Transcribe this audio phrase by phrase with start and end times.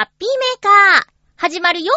[0.00, 1.02] ハッピーメーカー、
[1.36, 1.92] 始まるよ。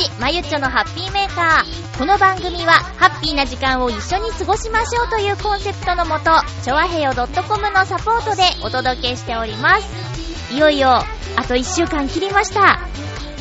[0.00, 1.98] 13日、まゆっちょのハッピーメーカー。
[1.98, 6.30] この番組は、ハッピーな時間を一緒に過ごしましょうというコンセプトのもと、
[6.62, 10.54] ちょわへよ .com のサポートでお届けしております。
[10.54, 11.04] いよいよ、
[11.36, 12.80] あと1週間切りました。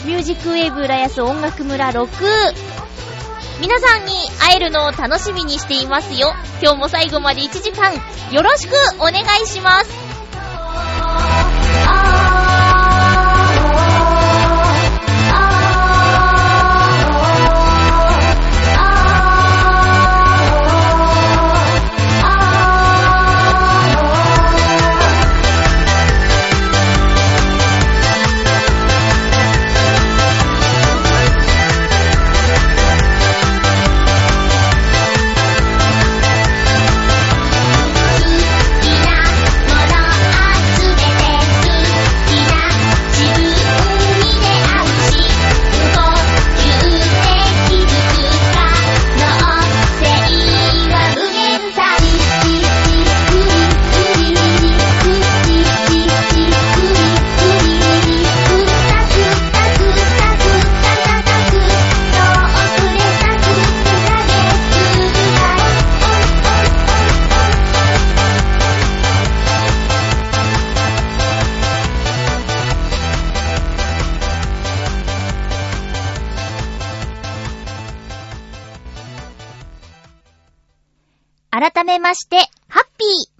[0.05, 2.07] ミュージックウェーブ浦安音楽村6。
[3.61, 6.33] 皆さんに会えるのを楽しみにしていますよ。
[6.61, 7.93] 今日も最後まで1時間、
[8.31, 10.08] よろしくお願いします。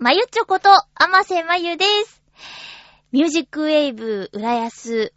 [0.02, 2.24] まゆちょこと、あませまゆです。
[3.12, 5.14] ミュージックウェーブ浦安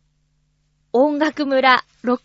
[0.93, 2.19] 音楽村6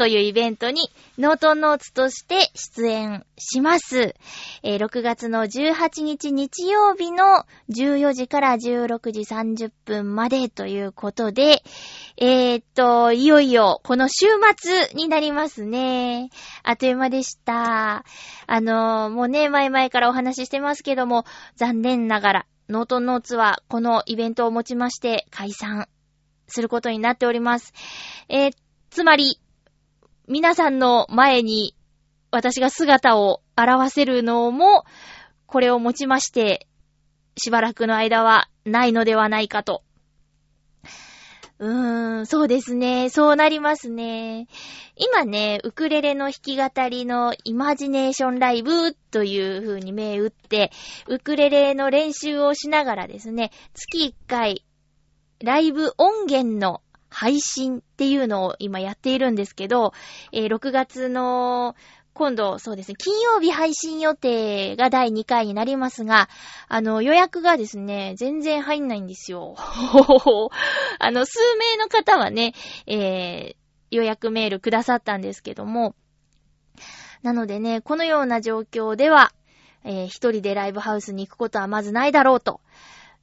[0.00, 0.88] というイベントに
[1.18, 4.14] ノートンノーツとして出演します。
[4.62, 11.62] えー6月の18日日曜日の14時から16時30分までということで、
[12.16, 14.24] えーっと、いよいよこの週
[14.56, 16.30] 末になりますね。
[16.62, 18.06] あっという間でした。
[18.46, 25.88] あのーもうね、前々からお話ししてますけども、残念ながら、ノートンノーツはこのイベントをもちまして解散
[26.48, 27.74] することになっております。
[28.30, 28.52] えー
[28.90, 29.40] つまり、
[30.28, 31.74] 皆さんの前に
[32.30, 34.84] 私が姿を現せるのも、
[35.46, 36.68] これをもちまして、
[37.36, 39.82] しばらくの間はないのではないかと。
[41.58, 43.10] うーん、そうですね。
[43.10, 44.46] そうなりますね。
[44.96, 50.70] 今ね、ウクレレの弾き語りのイマジネーションライブという風に銘打って、
[51.06, 54.64] ウクレレの練習をしながらですね、月1回、
[55.42, 59.92] ライブ音源の配信っていうのを今やっているんですけど、
[60.32, 61.74] えー6月の
[62.12, 66.28] 今度、そうですね、金曜日配信予定が第2回になりますが、
[66.68, 69.54] あの、予約がですね、全然入んないんですよ。
[70.98, 72.54] あの、数名の方はね、
[72.86, 73.60] えー
[73.92, 75.96] 予約メールくださったんですけども、
[77.22, 79.32] なのでね、このような状況では、
[79.84, 82.60] えー一人でライブハウスに行くことはまずないだろうと。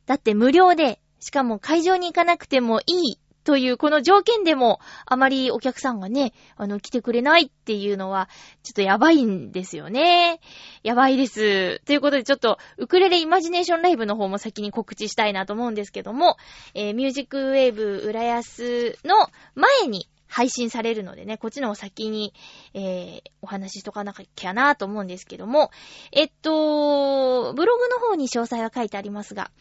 [0.07, 8.27] だって無料で、しかも会場に行かなくてもいいというこの条件でも、あまりお客さんがね、あの、来てくれないっていうのは、
[8.61, 10.41] ちょっとやばいんですよね。
[10.83, 11.79] やばいです。
[11.85, 16.35] ということで、ちょっと、ウクレレイマジネーションライブの方も先に告知したいなと思うんですけども、
[16.73, 19.15] えーミュージックウェーブ浦安の
[19.55, 22.33] 前に配信されるのでね、こっちの方先に、
[22.73, 25.71] えーお話ししとかなきゃなと思うんですけども、
[26.11, 29.51] えっと、ブログの方に詳細は書いてありますが、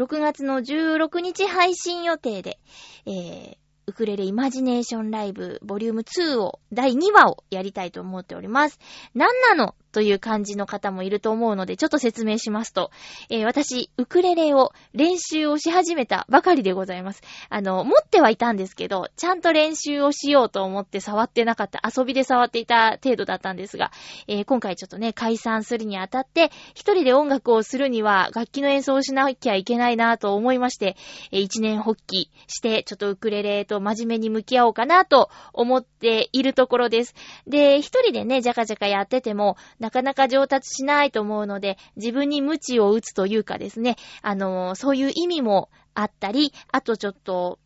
[0.00, 2.58] 6月の16日配信予定で、
[3.04, 3.56] えー、
[3.86, 8.78] ウクレレイマジネーションライブボリューム2を、第2話をやりたいと思っております。
[9.14, 12.90] なんなのという感じの方もいると思うので、ちょっと説明しますと、
[13.28, 17.22] えー私、ウクレレを練習をし始めたばかりでございます。
[17.48, 23.90] あの、持ってはいたんですけど、ちゃんと練習をしようと思って触ってなかった、遊びで触っていた程度だったんですが、
[24.26, 30.96] えー今回ちょっとね、解散するにあたって、一人で音楽をするには楽器の演奏をしなきゃいけないなと思いまして、
[31.32, 37.14] えー一年発起して、ちょっとウクレレと真面目に向き合おうかなと思っているところです。
[37.46, 47.58] で、一人でね、じゃかじゃかやってても、なかなか上達しないと思うので、自分に無知を打つというかですね、あのーそういう意味もあったり、あとちょっと、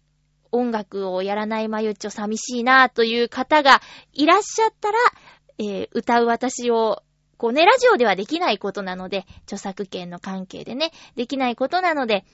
[0.52, 3.82] 音楽をやらないまゆっちょ寂しいなという方が
[4.12, 4.98] いらっしゃったら、
[5.58, 7.02] えー歌う私を、
[7.36, 12.24] こうね、ラジオではできないことなので、著作権の関係でね、できないことなので、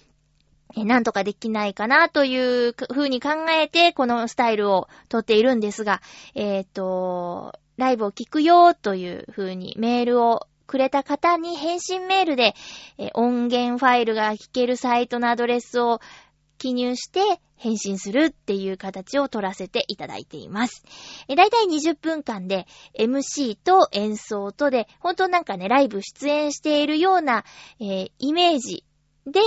[0.76, 6.00] えなんとかできないかなという風に考えて、このスタイルをとっているんですが、
[6.35, 12.55] えっ、と、ライブを聞くよという風にメールをくれた方に返信メールで、
[13.15, 16.00] 音源ファイルが聞けるサイトのアドレスを
[16.59, 20.85] 記入して返信するっていう形を取らせていただいています。
[21.27, 22.67] えーだいたい20分間で
[22.99, 27.44] MC と演奏とで、本当なんかね、ライブ出演しているような、
[27.81, 28.85] えーイメージ
[29.26, 29.41] で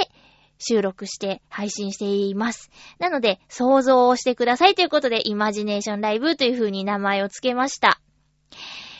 [0.57, 2.71] 収録して配信しています。
[2.99, 8.01] なので、想像をしてくださいということで、イマジネーションライブという風に名前を付けました。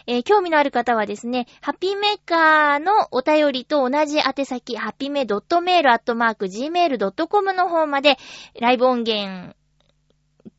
[0.05, 8.17] えー興味のある方はですね、ハッピーメーカーのお便りと同じ宛先、ハッピーメ .mail.gmail.com の方まで、
[8.59, 9.55] ライブ音源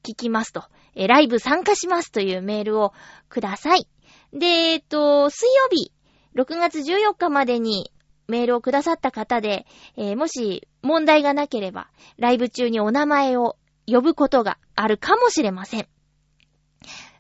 [0.02, 0.64] 聞きますと、
[0.94, 2.94] えーライブ参加しますというメールを
[3.29, 3.87] ください。
[4.32, 5.93] で、えっと、水曜日、
[6.35, 7.93] 6月14日までに
[8.26, 15.87] メールをくださった方で、えーもし問題がなければ、ライブ中にお名前を呼ぶことがあるかもしれません。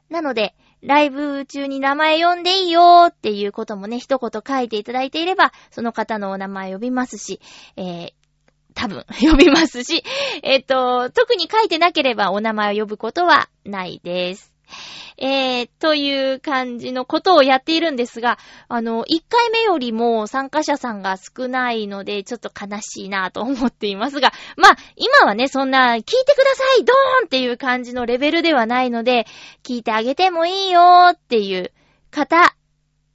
[0.08, 0.54] なので、
[0.84, 7.40] ライブ中に名前呼んでいいよっていうこともね、一言書いていただいていれば、その方のお名前呼びますし、
[7.76, 8.12] えー
[8.74, 10.02] 多分、 呼びますし、
[10.42, 14.53] えっ、と、特に書いてなければお名前を呼ぶことはないです。
[15.16, 18.38] えー、という感じのことをやっているんですが、
[18.68, 29.26] あの、1回目よりも参加者さんが少ないので、ちょっと悲しいなと思っていますが、まあ、今はね、そんな、聞いてくださいドーンっていう感じのレベルではないので、
[29.62, 31.72] 聞いてあげてもいいよーっていう
[32.10, 32.56] 方、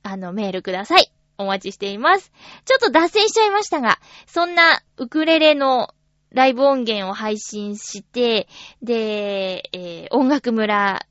[0.03, 1.11] あの、メールください。
[1.37, 2.31] お待ちしています。
[2.65, 5.93] ちょっと脱線しちゃいましたが、そんなウクレレの
[6.31, 8.47] ライブ音源を配信して、
[8.81, 11.05] で、えー音楽村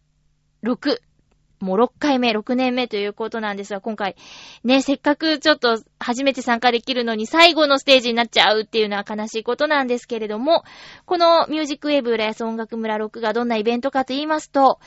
[0.69, 1.00] 6、
[1.61, 4.15] もう6回目、6年目ということなんですが、今回、
[4.65, 10.62] ね、せっかくちょっと初めて参加できるのに最後のステージになっちゃうっていうのは悲しいことなんですけれども、
[11.05, 14.79] このミュージックウェブ浦安音楽村6がどんなイベントかと言いますと、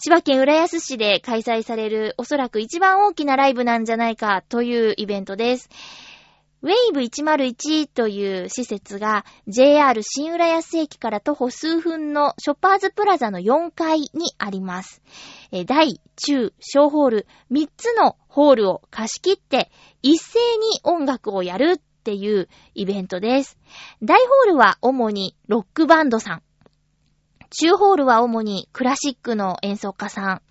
[0.00, 5.68] 千葉県浦安市で開催されるおそらく一番大きなライブなんじゃないかというイベントです。
[6.64, 15.02] ウェイブ101という施設が JR 新浦安駅から徒歩数分のショッパーズプラザの4階にあります。
[15.66, 19.70] 大、中、小ホール3つのホールを貸し切って
[20.00, 23.58] 一斉に音楽をやるっていうイベントです。
[24.02, 26.42] 大ホールは主にロックバンドさん。
[27.50, 30.42] 中ホールは主にクラシックの演奏家さん。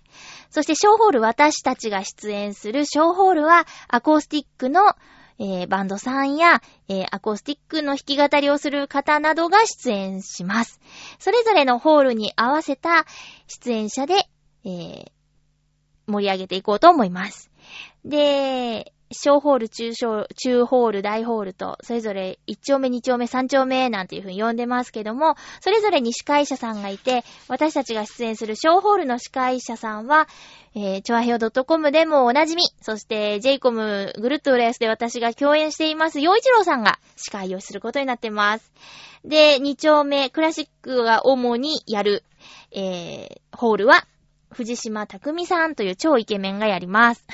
[0.50, 4.94] そして小ホール私たちが出演する小ホールはアコースティックの、
[5.38, 10.80] えーバンドさんや、えーアコースティックの弾き語りをする方などが出演します。
[11.18, 13.04] それぞれのホールに合わせた
[13.46, 14.14] 出演者で、
[14.64, 15.14] えー
[16.06, 17.50] 盛り上げていこうと思います。
[18.04, 30.28] で、小ホール、中小、中ホール、大ホールと、それぞれ1丁目、2丁目、3丁目なんていう風に呼んでますけども、それぞれに司会者さんがいて、私たちが出演する小ホールの司会者さんは、
[30.74, 38.72] えー、ちょあへよ .com でもおなじみ、そして JCOM ぐるっと浦安で私が共演しています、洋一郎さんが司会をすることになってます。
[39.24, 42.24] で、2丁目、クラシックが主にやる、
[42.72, 44.06] えー、ホールは、
[44.50, 47.24] 藤島匠さんという超イケメンがやります。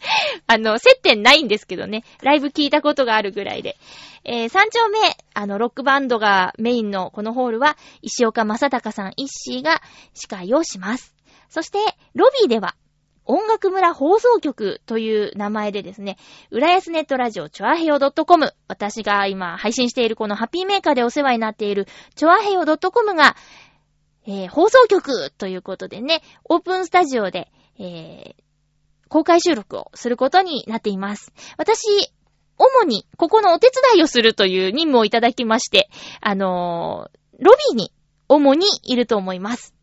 [0.46, 3.76] あの、接点ないんですけどね、ライブ聞いたことがあるぐらいで。
[4.24, 4.98] えー、三丁目、
[5.34, 9.80] あの、ロックバンドがメインのこのホールは、石岡正隆さん一子が
[10.14, 11.14] 司会をします。
[11.48, 11.78] そして、
[12.14, 12.74] ロビーでは、
[13.24, 16.16] 音楽村放送局という名前でですね、
[16.50, 23.36] 浦安ネットラジオチョアヘヨ .com、私が今配信しているこのハッピーメーカーでお世話になっているチョアヘヨ .com が、
[24.26, 28.47] えー放送局ということでね、オープンスタジオで、えー
[29.08, 31.32] 公開収録をすることになっています。
[31.56, 31.86] 私、
[32.58, 35.88] 主にここのお手伝いをするという任務をいただきまして、
[36.20, 37.92] あのーロビーに
[38.28, 39.77] 主にいると思います。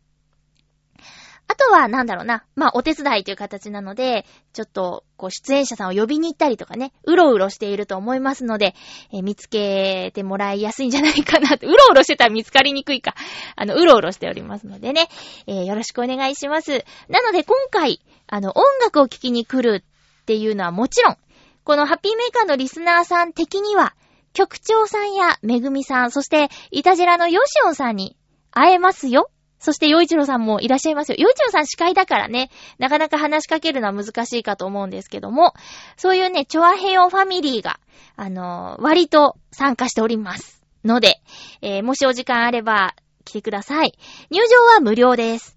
[1.48, 2.44] あとは、なんだろうな。
[2.56, 8.74] まあ、お手伝いという形なので、ちょっと、こう、出演者さんを呼びに行ったりとかね、うろうろしていると思いますので、
[9.12, 11.66] えー見つけてもらいやすいんじゃないかなって。
[11.66, 13.14] うろうろしてたら見つかりにくいか。
[13.54, 15.08] あの、うろうろしておりますのでね、
[15.46, 16.84] えーよろしくお願いします。
[17.08, 19.84] なので、今回、あの、音楽を聴きに来る
[20.22, 21.16] っていうのはもちろん、
[21.64, 23.94] このハッピーメーカーのリスナーさん的には、
[24.32, 28.16] 局長さんやめぐみさん、そして、イタジラのヨシオンさんに
[28.50, 29.30] 会えますよ。
[29.58, 31.16] そして、ヨイチロさんもいらっしゃいますよ。
[31.18, 35.54] ヨイチロさん司会だからね、なかなか話しかけるのは難しいかと思うんですけども、
[35.96, 37.80] そういうね、チョアヘヨファミリーが、
[38.16, 40.62] あのー割と参加しております。
[40.84, 41.20] ので、
[41.62, 42.94] えーもしお時間あれば、
[43.24, 43.98] 来てください。
[44.30, 45.56] 入場は無料です。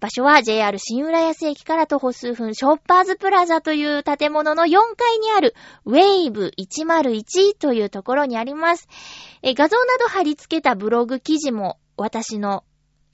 [0.00, 5.54] 場所は JR 新浦安駅から徒歩数分、ショッパーズプラザという建物の4階にある、
[5.86, 8.86] ウェイブ101というところにあります。
[9.42, 12.64] えー画像など貼り付けたブログ記事も私の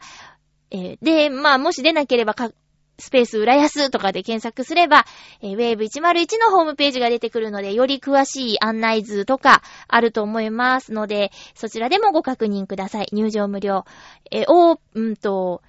[0.71, 2.51] えーで、まあ、もし出なければか、
[2.97, 5.05] スペース浦安とかで検索すれば、
[5.41, 13.07] えー、wave101 のホームページが出てくるので、より詳しい案内図とかあると思いますので、そちらでもご確認ください。
[13.11, 13.85] 入場無料。
[14.31, 15.61] えー、おー、うんと、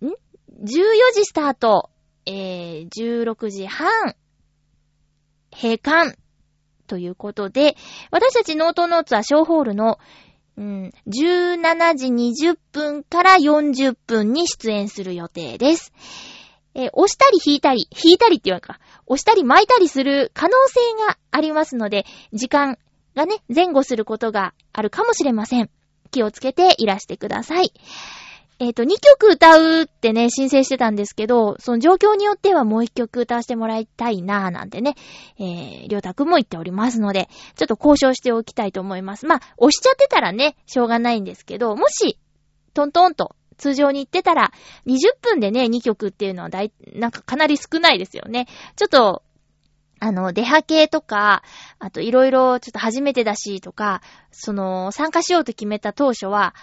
[0.00, 0.12] ん ?14
[1.14, 1.90] 時スタート。
[2.26, 4.14] えー、16時半、
[5.52, 6.16] 閉館、
[6.86, 7.76] ということで、
[8.10, 9.98] 私たちノートノーツはショーホールの、
[10.58, 12.08] うん、17時
[12.50, 15.92] 20分から40分に出演する予定です。
[16.74, 22.78] えー押したり引いたり、引いたりって言わんか、押したり巻いたりする可能性がありますので、時間
[23.14, 25.70] がね、前後することがあるかもしれません。
[26.10, 27.72] 気をつけていらしてください。
[28.62, 34.94] えっ、と、2曲歌うってね、申請してたんですけど、その状況によってはもう1曲歌わせてもらいたいなぁなんてね、
[35.36, 39.26] えー、りょうたくんも言っておりますので、ちょっと交渉しておきたいと思います。
[39.26, 42.20] まあ、押しちゃってたらね、しょうがないんですけど、もし、
[42.72, 44.52] トントンと通常に言ってたら、
[44.86, 48.46] 20分でね、2曲っていうのはだい、なんかかなり少ないですよね。
[48.76, 49.24] ちょっと、
[50.04, 51.44] あの、出波系とか、
[51.78, 56.56] あといろいろちょっと初めてだしとか、その、参加しようと決めた当初は、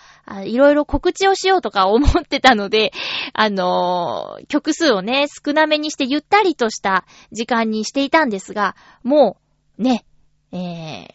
[0.44, 2.92] いろいろ告知をしようとか 思ってたので、
[3.32, 9.38] あのー曲数をね、少なめにしてゆったりとした時間にしていたんですが、も
[9.78, 10.04] う、ね、
[10.52, 11.10] えー、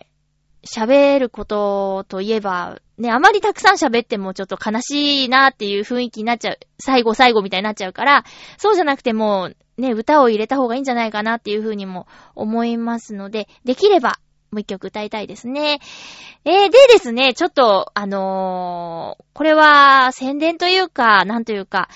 [0.64, 6.58] 喋ることといえば、ね、あまりたくさん喋ってもちょっと悲しいなっていう雰囲気になっちゃう。
[6.78, 8.24] 最後最後みたいになっちゃうから、
[8.56, 14.20] そうじゃなくてもう、ね、歌を入れた方がいいんじゃないかなっていうふうにも思いますので、できれば、
[14.52, 15.80] もう一曲歌いたいですね。
[16.44, 21.88] えー、でですね、ちょっと、あのーこれは宣伝というか、なんというか、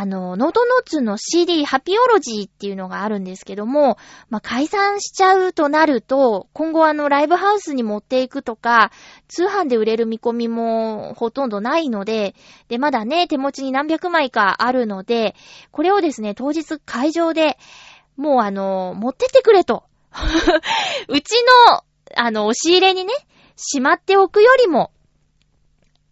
[0.00, 3.98] あの、ノートノーツの CD ハピオロジーっていうのがあるんですけども、
[4.30, 8.92] まあ、解散しちゃうとなると、今後あの、ライブハウスに持っていくとか、
[9.26, 12.36] 通販で売れる見込みもほとんどないので、
[12.68, 15.34] で、まだね、手持ちに何百枚かあるので、
[15.72, 17.58] これをですね、当日会場で、
[18.16, 19.82] もうあの、持ってってくれと。
[21.08, 21.82] うちの、
[22.14, 23.12] あの、押し入れにね、
[23.56, 24.92] しまっておくよりも、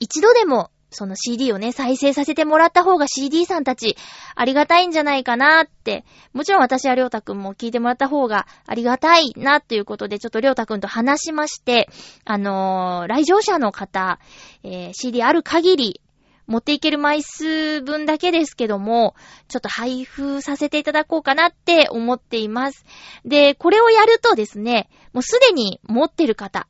[0.00, 3.96] 一度でも、その CD をね、再生させてもらった方が CD さんたち、
[4.34, 11.88] ありがたいんじゃないかなって、もちろん私はりょうたくんも聞いてもらった方がありがたいなっていうことで、ちょっとりょうたくんと話しまして、
[12.24, 14.18] あのー来場者の方、
[14.64, 16.00] えー CD ある限り、
[16.46, 19.14] 持っていける枚数分だけですけども、
[19.48, 22.84] ちょっと配布させていただこうかなって思っています。
[23.24, 26.68] で、これをやるとですね、もうすでに持ってる方、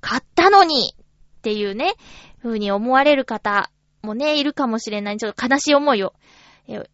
[0.00, 1.94] 買ったのにっていうね、
[2.44, 3.70] 風に思われる方
[4.02, 5.16] もね、いるかもしれない。
[5.16, 6.12] ちょっと悲しい思いを、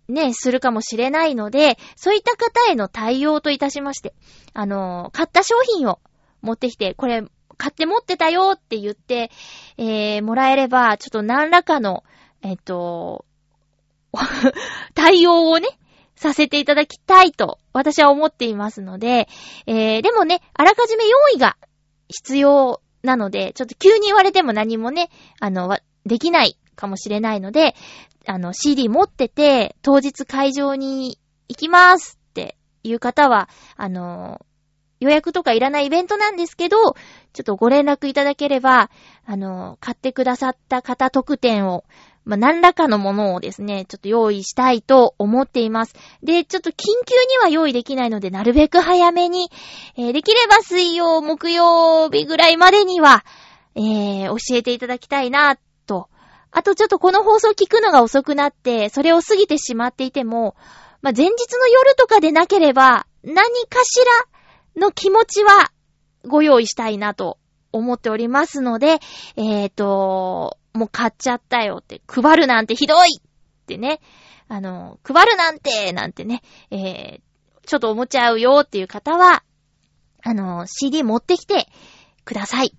[0.08, 4.14] ね、するかもしれないので、そういった方への対応といたしまして、
[4.54, 5.98] あの買った商品を
[6.40, 7.24] 持ってきて、これ、
[7.56, 9.30] 買って持ってたよって言って、
[9.76, 12.04] えー、もらえれば、ちょっと何らかの、
[12.42, 13.26] えっと、
[14.94, 15.68] 対応をね、
[16.14, 19.28] させていただきたいと、私は思っていますので、
[19.66, 21.56] えー、でもね、あらかじめ用意が
[22.08, 27.74] 必要なので、ちょっと急に言われても何もね、あの、できないかもしれないので、
[28.26, 34.44] あの、CD 持ってて、当日会場に行きますっていう方は、あの、
[35.00, 36.76] 予約とかいらないイベントなんですけど、
[37.32, 38.90] ちょっとご連絡いただければ、
[39.24, 41.84] あの、買ってくださった方特典を、
[42.30, 45.96] まあ、何らかのものをですね、ちょっと用意したいと思っています。
[46.22, 49.50] で、ちょっと緊急には用意できないので、なるべく早めに、
[49.96, 53.24] えーできれば水曜、木曜日ぐらいまでには、
[53.74, 56.08] えー教えていただきたいな、と。
[56.52, 60.54] あとちょっとこの放送聞くのが遅くなって、それを過ぎてしまっていても、
[61.02, 63.98] まあ、前日の夜とかでなければ、何かし
[64.76, 65.72] らの気持ちは
[66.28, 67.38] ご用意したいなと
[67.72, 69.00] 思っておりますので、
[69.34, 73.22] えっ、と、もう買っちゃったよって、配るなんてひどいっ
[73.66, 74.00] てね、
[74.48, 77.20] あの、配るなんて、なんてね、えー、
[77.66, 79.42] ちょっと思っちゃうよっていう方は、
[80.22, 81.68] あの、CD 持ってきて
[82.24, 82.74] ください。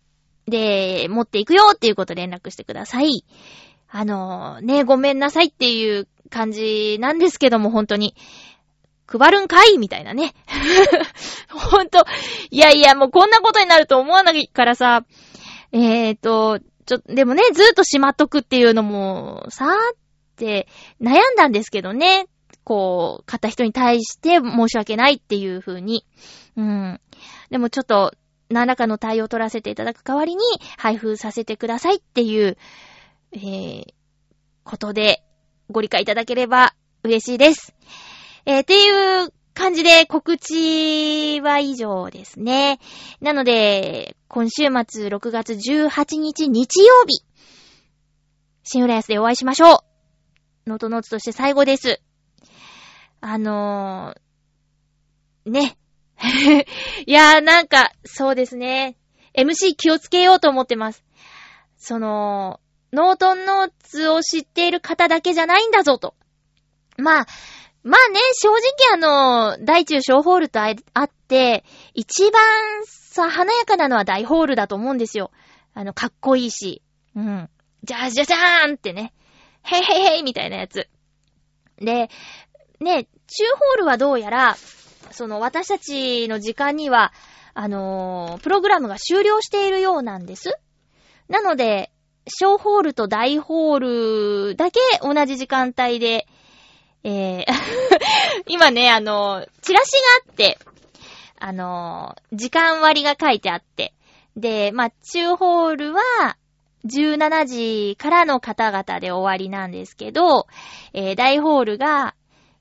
[0.47, 3.25] で、持っていくよっていうこと連絡してください。
[3.89, 8.15] あの、ね、ごめんなさいっていう感じなんですけども、本当に。
[9.07, 10.33] 配るんかいみたいなね。
[11.49, 12.05] ほんと。
[12.49, 15.05] いやいや、もうこんなことになると思わないからさ。
[15.73, 19.97] えーと、ちょ、でもね、ずーっとしまっとくっていうのも、さーっ
[20.35, 20.67] て
[21.01, 22.27] 悩んだんですけどね。
[22.63, 26.05] こう、買った人に対して申し訳ないっていう風に。
[26.55, 27.01] うん。
[27.49, 28.13] でもちょっと、
[28.49, 30.41] 何らかの対応を取らせていただく代わりに、
[30.77, 32.57] 配布させてくださいっていう、
[33.33, 33.85] えー、
[34.63, 35.23] ことで、
[35.69, 36.73] ご理解いただければ
[37.03, 37.73] 嬉しいです。
[38.45, 42.79] えー、っていう感じで告知は以上ですね。
[43.19, 47.23] なので、今週末6月18日日曜日、
[48.63, 49.83] 新浦安でお会いしましょ
[50.65, 50.69] う。
[50.69, 52.01] ノートノーツとして最後です。
[53.19, 55.77] あのー、ね。
[57.05, 58.97] いやーなんか、そうですね。
[59.33, 61.03] MC 気をつけようと思ってます。
[61.77, 62.59] その、
[62.93, 66.15] ノートンノーツを知っている方だけじゃないんだぞと。
[66.97, 67.27] まあ、
[67.83, 68.59] まあね、正直
[68.93, 68.97] あ
[69.57, 72.41] の、大中小ホールとあって、一番
[72.85, 75.31] さ、華やかなのは大ホールだと思うんですよ。
[75.73, 76.83] あの、かっこいいし。
[77.15, 77.49] うん。
[77.83, 79.13] じゃじゃじゃーんってね。
[79.63, 80.87] へいへいへいみたいなやつ。
[81.77, 82.09] で、
[82.79, 84.55] ね、中ホールはどうやら、
[85.11, 87.13] その私たちの時間には、
[87.53, 90.57] あのー、プログラムが終了しているようなんです。
[91.27, 91.91] なので、
[92.27, 96.27] 小ホールと大ホールだけ同じ時間帯で、
[97.03, 97.45] えー
[98.47, 99.91] 今ね、あの、チラシ
[100.25, 100.57] があって、
[101.39, 103.93] あの、時間割が書いてあって、
[104.35, 106.01] で、まあ、中ホールは、
[106.85, 110.47] 17時からの方々で終わりなんですけど、
[110.93, 112.15] えー、大ホールが、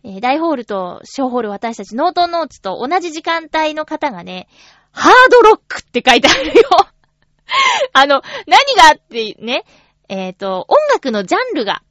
[0.04, 4.48] えー、大ホールと小ホール私たちノートノーツと同じ時間帯の方がね、
[4.92, 6.68] ハードロックって書いてあるよ。
[7.92, 9.64] あの、何があってね、
[10.08, 11.82] えっ、ー、と、音楽のジャンルが、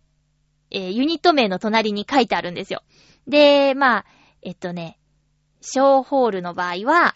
[0.72, 2.84] えー、ユニット名の隣に書いてあるんですよ。
[3.28, 4.06] で、まあ、
[4.42, 5.00] えっとね、
[5.62, 7.16] 小ホールの場合は、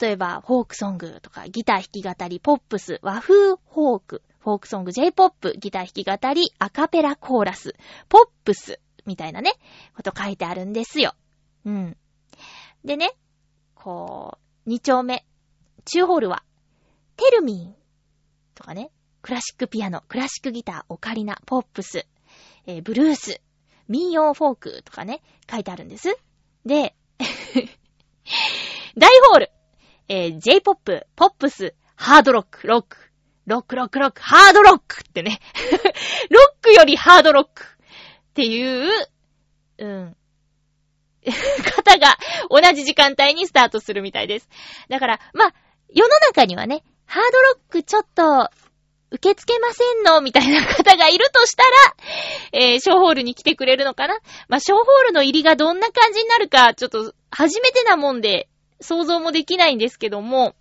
[0.00, 7.74] 例えば、フォークソングとか、ギター弾き語り、ポップス、和風フォーク、フォークソング、J-POP、ギター弾き語り、アカペラコーラス、
[8.08, 9.52] ポップス、みたいなね、
[9.94, 11.14] こと書いてあるんですよ。
[11.64, 11.96] うん。
[12.84, 13.12] でね、
[13.76, 15.24] こう、二丁目、
[15.84, 16.42] 中ホールは、
[17.16, 17.74] テルミン
[18.56, 18.90] とかね、
[19.22, 22.06] クラシックピアノ、クラシックギター、オカリナ、ポップス、
[22.66, 23.40] えー、ブルース、
[23.88, 26.16] 民謡フォークとかね、書いてあるんです。
[26.64, 26.94] で、
[28.96, 29.50] 大ホール、
[30.08, 32.96] えー、J-POP、ポップス、ハードロック、ロック、
[33.46, 35.40] ロックロックロック、ハードロックってね。
[36.30, 39.08] ロックよりハードロックっていう、
[39.78, 40.16] うん、
[41.76, 42.16] 方が
[42.50, 44.48] 同じ時間帯にスタートするみたいです。
[44.88, 45.54] だから、まあ、
[45.88, 48.50] 世の中にはね、ハードロックちょっと
[49.10, 50.20] 受け付けませんの？
[50.20, 51.70] みたいな方がいるとしたら、
[52.52, 54.18] えー、ショーホールに来てくれるのかな？
[54.48, 58.48] まあ、ショーホールの入りがどんな感じになるか、ちょっと、初めてなもんで、
[58.80, 60.54] 想像もできないんですけども、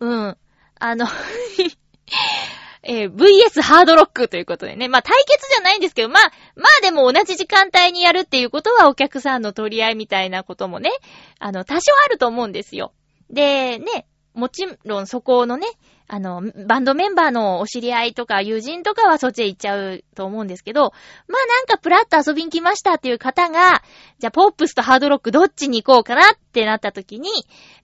[0.00, 0.36] うん。
[0.82, 1.06] あの
[2.82, 4.88] えー、VS ハードロックということでね。
[4.88, 10.90] まあ、対決じゃないんですけど、まあ、まあでも同じ時間帯にやるっていうことはお客さんの取り合いみたいなこともね、
[11.38, 12.94] あの、多少あると思うんですよ。
[13.28, 15.66] で、ね、もちろんそこのね、
[16.12, 23.80] あの、バンドメンバーのお知り合いとか友人とかはそっちへ行っちゃうと思うんですけど、まあなんかプラッと遊びに来ましたっていう方が、
[24.18, 27.30] じゃあポップスとハードロックどっちに行こうかなってなった時に、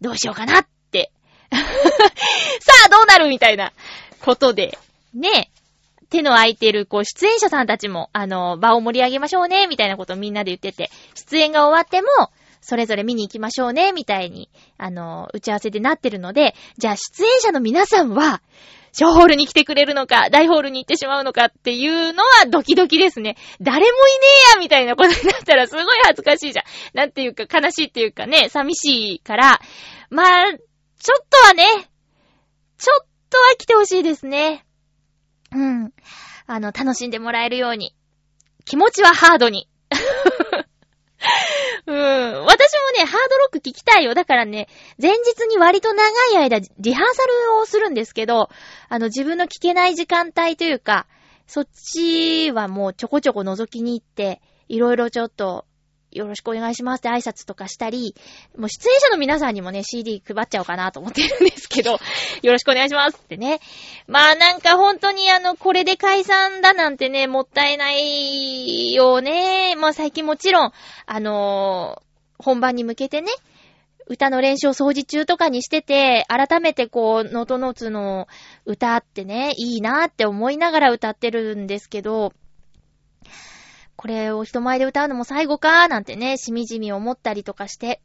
[0.01, 1.13] どうしようかなって。
[1.55, 1.57] さ
[2.87, 3.73] あどうなるみたいな
[4.21, 4.77] ことで、
[5.15, 5.53] ね、
[6.11, 12.09] 手の空いてる、こう、出演者さんたちも、あの、場を盛り上げましょうね、みたいなことをみんなで言ってて、出演が終わっても、
[12.67, 18.43] それぞれ見に行きましょうね、みたいに、あの、打ち合わせでなってるので、じゃあ出演者の皆さんは、
[18.91, 23.37] 小ホールに来てくれるのか、大ホールに行ってしまうのかっていうのはドキドキですね。
[23.61, 23.93] 誰もいね
[24.49, 26.65] えやみたいなことになったらすごい恥ずかしいじゃん。
[26.93, 29.61] なんていうか悲しいっていうかね、寂しいから、
[30.11, 31.65] まあ、ちょっとはね、
[32.79, 34.65] ちょっとは来てほしいですね。
[35.53, 35.93] うん。
[36.49, 37.95] あの、楽しんでもらえるように。
[38.65, 39.69] 気持ちはハードに。
[41.87, 41.97] うん。
[42.45, 44.15] 私もね、ハードロック聞きたいよ。
[44.15, 44.69] だからね、
[45.01, 48.51] 前日に割と長い間、リハーサルをするんですけど、
[48.89, 51.07] あの、自分の聞けない時間帯というか、
[51.47, 55.65] そっちはもうちょこちょこ覗きに行って、いろいろちょっと、
[56.17, 58.15] よろしくお願いしますって挨拶とかしたり、
[58.57, 61.93] もう出演者の皆さんにもね、CD 配っちゃおうかなと思ってるんですけど、
[62.43, 63.61] よろしくお願いしますってね。
[64.07, 69.75] まあなんか本当にあの、これで解散だなんてね、もったいないよね。
[69.77, 70.73] まあ最近もちろん、
[71.07, 72.07] あのー
[72.39, 73.31] 本番に向けてね、
[74.07, 78.29] 歌の練習を掃除中とかにしてて、改めてこう、ノートノーツの
[78.65, 82.33] 歌ってね、いいなって思いながら歌ってるんですけど、
[83.97, 88.01] これを人前で歌うのも最後かーなんてね、しみじみ思ったりとかして。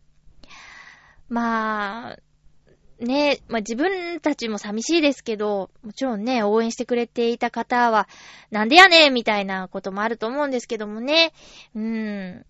[1.29, 2.17] まあ、
[2.99, 8.07] ね、まあ自分たちも寂しいですけど、もちろんね、応援してくれていた方は、
[8.51, 11.33] なんでやねんみたいなこともあると思うんですけどもね。
[11.75, 12.45] うーん。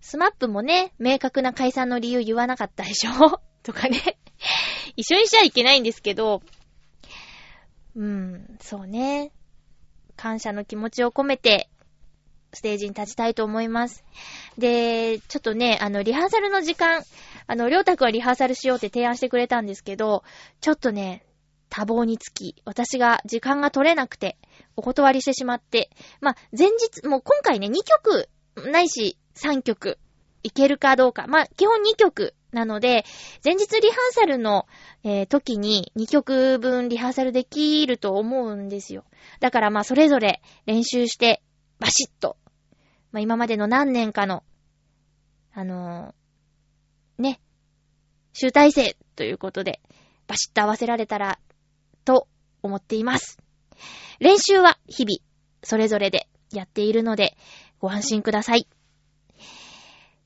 [0.00, 3.40] スマップもね、明確な解散の理由言わなかったでしょ？
[3.62, 4.18] とかね。
[4.96, 6.42] 一緒にしちゃいけないんですけど、
[7.96, 9.32] うーん、そうね。
[10.16, 11.69] 感謝の気持ちを込めて、
[12.52, 14.04] ステージに立ちたいと思います。
[14.58, 17.02] で、ちょっとね、あの、リハーサルの時間、
[17.46, 20.24] あの、りょうたくはリハーサルしようって提案してくれたんですけど、
[20.60, 21.24] ちょっとね、
[21.70, 24.36] 多忙につき、私が時間が取れなくて、
[24.76, 28.28] お断りしてしまって、まあ、前日、もう今回ね、2曲、
[28.70, 29.98] ないし3曲、
[30.42, 31.26] いけるかどうか。
[31.28, 33.04] まあ、基本2曲なので、
[33.44, 34.66] 前日リハーサルの、
[35.04, 39.04] えー時に2曲分リハーサルできると思うんですよ。
[39.38, 41.42] だからま、それぞれ練習して、
[41.78, 42.36] バシッと。
[43.12, 44.42] まあ、今までの何年かの、
[45.52, 47.40] あのーね、
[48.32, 49.80] 集大成ということで、
[50.26, 51.38] バシッと合わせられたら、
[52.04, 52.28] と
[52.62, 53.38] 思っています。
[54.20, 55.18] 練習は日々、
[55.62, 57.36] それぞれでやっているので、
[57.78, 58.68] ご安心ください。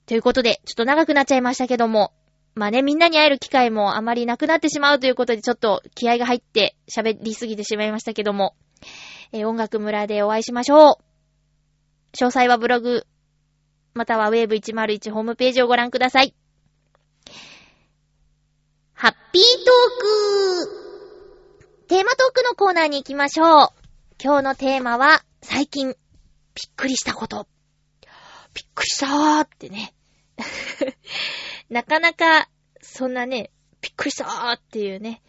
[0.06, 2.12] ということで、ちょっと長くなっちゃいましたけども、
[2.54, 8.54] まあね、みんなに会える機会もあまりなくなってしまうということで、ちょっと気合が入って喋りすぎてしまいましたけども、
[9.32, 11.13] えー音楽村でお会いしましょう。
[12.14, 13.06] 詳細はブログ、
[13.92, 16.34] またはウェーブ101ホームページをご覧ください。
[18.92, 23.68] ハッピートークテーマトークのコーナーに行きましょう。
[24.22, 25.96] 今日のテーマは、最近、びっ
[26.76, 27.48] くりしたこと。
[28.54, 29.92] びっくりしたーってね。
[31.68, 32.48] なかなか、
[32.80, 33.50] そんなね、
[33.80, 35.20] びっくりしたーっていうね。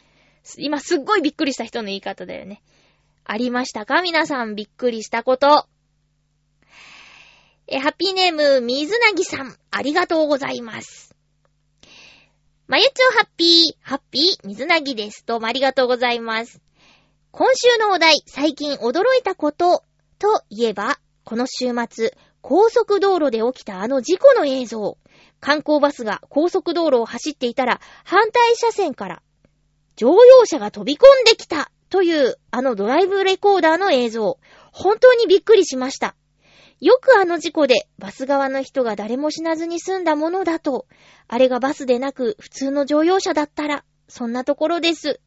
[0.58, 2.62] 今すっごいびっくりした人の言い方だよね。
[3.24, 4.04] ありましたか？
[4.04, 5.68] 皆さんびっくりしたこと。
[7.68, 11.16] え、ハッピーネーム、水なぎさん、ありがとうございます。
[12.68, 15.24] まゆちょハッピー、ハッピー、水なぎです。
[15.26, 16.62] どうもありがとうございます。
[17.32, 19.84] 今週のお題、最近驚いたこと、
[20.20, 25.00] といえば、この週末、高速道路で起きたあの事故の映像。
[25.40, 29.24] 観光バスが高速道路を走っていたら、反対車線から、
[29.96, 34.38] 乗用車が飛び込んできたという、あのドライブレコーダーの映像。
[34.72, 36.16] 本当にびっくりしました。
[36.82, 40.86] よくあの事故でバス側の人が誰も死なずに済んだものだと、
[41.28, 45.20] あれがバスでなく普通の乗用車だったら、そんなところです。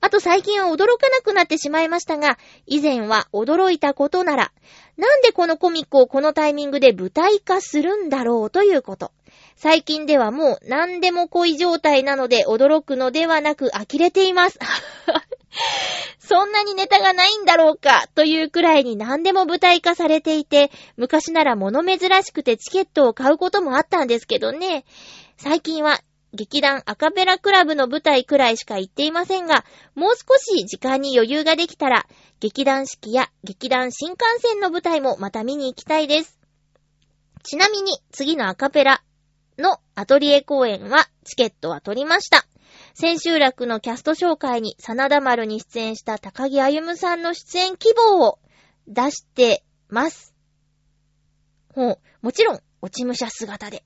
[0.00, 4.52] あと最近は驚かなくなってしまいましたが、以前は驚いたことなら、
[4.96, 9.12] なんでこのコミックをこのタイミングで舞台化するんだろうということ。
[9.56, 14.58] 最近ではもう何でも恋状態なので驚くのではなく呆れています。
[16.18, 24.84] そんなにネタがないんだろうかというくらいに何でも舞台化されていて、昔なら物珍しくてチケットを買うこともあったんですけどね。
[25.36, 26.00] 最近は
[26.34, 32.06] 劇団アカペラクラブの舞台くらいしか行っていませんが、もう少し時間に余裕ができたら、
[32.40, 36.38] 劇団四季や劇団新幹線の舞台もまた見に行きたいです。
[37.44, 39.02] ちなみに次のアカペラ
[39.58, 42.47] のアトリエ公演はチケットは取りました。
[43.00, 48.40] 千秋楽のキャスト紹介に真田丸に出演した高木歩さんの出演希望を
[48.88, 50.34] 出してます。
[51.72, 53.84] ほう、もちろん、落ち武者姿で。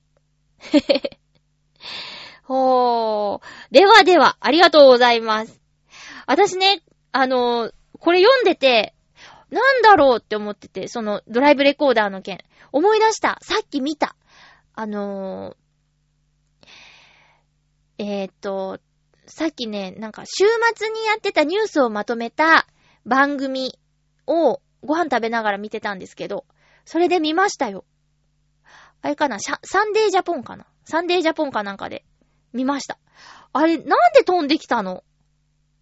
[2.41, 3.41] ほー。
[3.69, 5.61] ではでは、ありがとうございます。
[6.25, 8.95] 私ね、あの、これ読んでて、
[9.51, 12.39] なんだろうって思ってて、そのドライブレコーダーの件。
[12.71, 13.37] 思い出した。
[13.43, 14.15] さっき見た。
[14.73, 18.79] あのー、えー、っと、
[19.25, 22.67] さっきね、なんか週末にやってたニュースをまとめた
[23.05, 23.79] 番組
[24.27, 26.45] をご飯食べながら見てたんですけど、
[26.85, 27.85] それで見ましたよ。
[29.01, 30.65] あれかなサンデージャポンかな？
[30.85, 32.05] サンデージャポンかなんかで
[32.53, 32.97] 見ました。
[33.53, 35.03] あれ、なんで飛んできたの？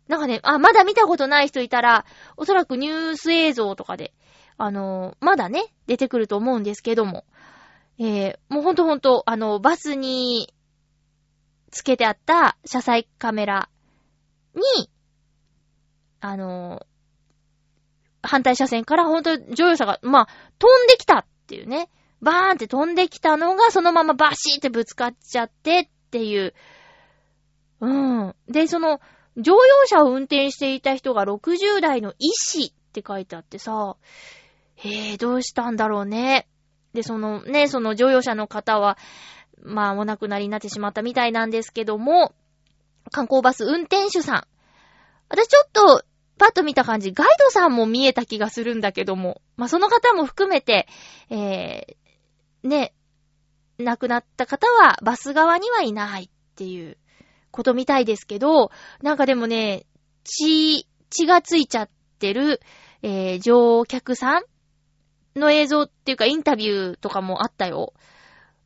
[0.08, 2.06] なんかね、あ、まだ見たことない人いたら、
[2.38, 4.13] おそらくニュース映像とかで、
[4.58, 7.25] あのーまだね、出てくると思うんですけども、
[7.97, 10.54] えー、もうほんとほんと、あの、バスに、
[11.71, 13.69] つけてあった車載カメラ
[14.55, 14.89] に、
[16.19, 16.86] あの、
[18.21, 20.27] 反対車線からほんと乗用車が、まあ、
[20.60, 21.89] 飛んできたっていうね。
[22.21, 26.53] バーンって飛んできたのがそのままバシーってぶつかっちゃってっていう。
[27.79, 28.36] うん。
[28.47, 29.01] で、その、
[29.38, 33.95] 乗用車を運転していた人が60代の医師って書いてあってさ、
[34.84, 36.47] えー、どうしたんだろうね。
[36.93, 38.97] で、そのね、その乗用車の方は、
[39.63, 42.34] まあ、お亡くなりになってしまったみたいなんですけども、
[43.12, 44.47] 観光バス運転手さん。
[45.30, 46.04] 私ちょっと、
[46.38, 50.88] パッと見た感じ、ガイドさんも見えた気がするんだけども、まあ、その方も含めて、
[51.30, 52.93] えー、ね、
[53.78, 56.97] 亡くなった方はバス側にはいないっていう
[57.52, 58.71] ことみたいですけど、
[59.02, 59.86] なんかでもね、
[60.24, 62.60] 血、血がついちゃってる、
[63.02, 64.43] えー、乗客さん
[65.36, 67.93] の映像っていうかインタビューとかもあったよ。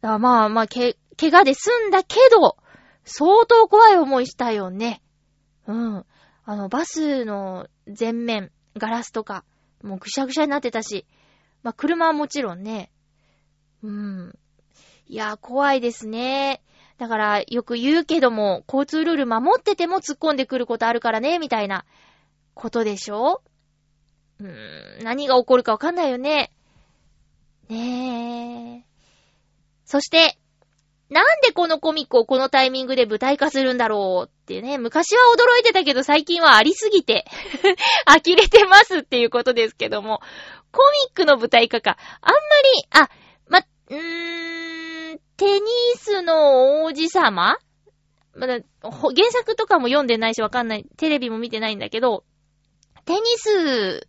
[0.05, 2.57] だまあまあ、け、怪我で済んだけど、
[3.05, 5.01] 相当怖い思いしたよね。
[5.65, 6.05] うん。
[6.45, 9.43] あの、バスの前面、ガラスとか、
[9.81, 11.07] もうぐしゃぐしゃになってたし、
[11.63, 12.91] まあ、車はもちろんね。
[13.81, 14.37] うん。
[15.07, 16.61] いや、怖いですね。
[16.99, 21.83] だから、よく言うけども、交通ルール守ってても突っ込んでくることあるからね、みたいな
[22.53, 23.41] ことでしょ
[24.39, 26.51] うーん、何が起こるかわかんないよね。
[27.69, 28.84] ねえ。
[29.85, 30.37] そして、
[31.09, 37.25] なんでこのコミックをこのタイミングで舞台化するんだろうってね、昔は驚いてたけど最近はありすぎて、
[38.05, 40.21] 呆れてますっていうことですけども、
[40.71, 41.97] コミックの舞台化か。
[42.21, 42.39] あんま
[42.73, 43.09] り、あ、
[43.47, 47.57] ま、うーん、テニスの王子様？
[48.33, 50.85] まだ、原作とかも読んでないしわかんない。
[50.97, 52.25] テレビも見てないんだけど、
[53.05, 54.07] テニス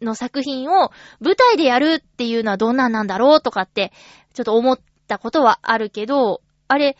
[0.00, 3.92] の作品を舞台でやるっていうのはどんなんなんだろうとかって、
[4.32, 6.98] ちょっと思っったことはあるけど、あれ、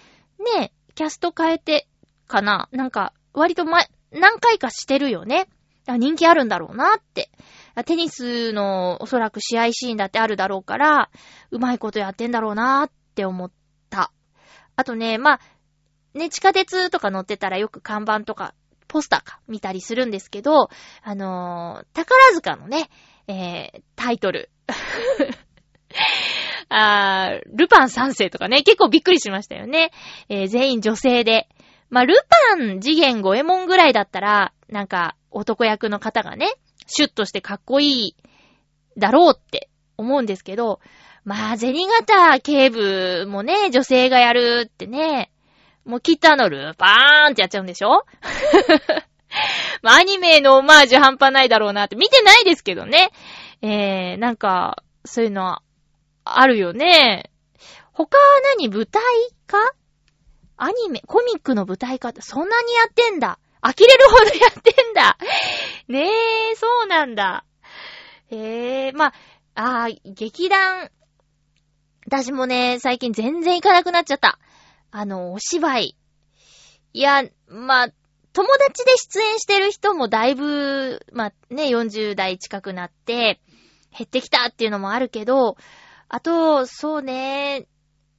[0.58, 1.86] ね、キャスト変えて
[2.26, 2.70] かな？
[2.72, 5.46] なんか、割と前、何回かしてるよね？
[5.86, 7.30] 人気あるんだろうなって。
[7.84, 11.10] テニスのおそらく試合シーンだってあるだろうから、
[11.50, 13.50] うまいことやってんだろうなって思っ
[13.90, 14.10] た。
[14.74, 15.40] あとね、まあ、
[16.14, 18.54] ね、地下鉄とか乗ってたらよく看板とか、
[18.86, 20.70] ポスターか見たりするんですけど、
[21.02, 22.88] あのー宝塚のね、
[23.26, 24.50] えー、タイトル。
[26.68, 29.90] あー、ルパン三世とかね、結構びっくりしましたよね。
[30.28, 31.48] えー全員女性で。
[31.90, 32.14] まあ、ル
[32.50, 36.52] パン、次元、五右衛門ぐらいだったら、なんか、男役の方がね、
[36.86, 38.16] シュッとしてかっこいい、
[38.98, 40.80] だろうって思うんですけど、
[41.24, 45.30] まあ、銭形警部もね、女性がやるってね、
[45.86, 48.04] もうきっとあの、ルパーンってやっちゃうんでしょ？
[49.82, 53.10] まあ、アニメのオマージュ半端ないだろうなって、見てないですけどね。
[53.62, 55.62] えー、なんか、そういうのは、
[56.36, 57.30] あるよね。
[57.92, 58.24] 他は
[58.56, 58.68] 何？
[58.68, 59.02] 舞台
[59.46, 59.58] 化？
[60.56, 62.10] アニメ、コミックの舞台化？
[62.10, 63.38] ってそんなにやってんだ。
[63.62, 65.18] 呆れるほどやってんだ。
[65.88, 66.06] ね
[66.52, 67.44] え、そうなんだ。
[68.30, 69.12] へえ、ま
[69.54, 70.90] あ、あ劇団、
[72.06, 74.38] 私もね、最近全然行かなくなっちゃった。
[74.90, 75.96] あの、お芝居。
[76.92, 77.88] いや、まあ、
[78.32, 83.40] 友達で出演してる人もだいぶ、まあね、40代近くなって、
[83.96, 85.56] 減ってきたっていうのもあるけど、
[86.08, 87.66] あと、そうね、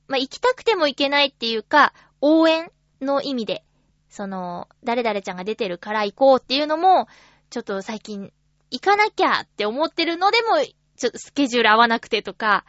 [0.07, 2.71] まあ行きたくても行けないっていうか、応援
[3.01, 3.63] の意味で、
[4.09, 7.07] その、誰々ちゃんが出てるから行こうっていうのも、
[7.49, 8.31] ちょっと最近、
[8.71, 10.63] 行かなきゃって思ってるのでも、
[10.97, 12.65] ちょっとスケジュール合わなくてとか、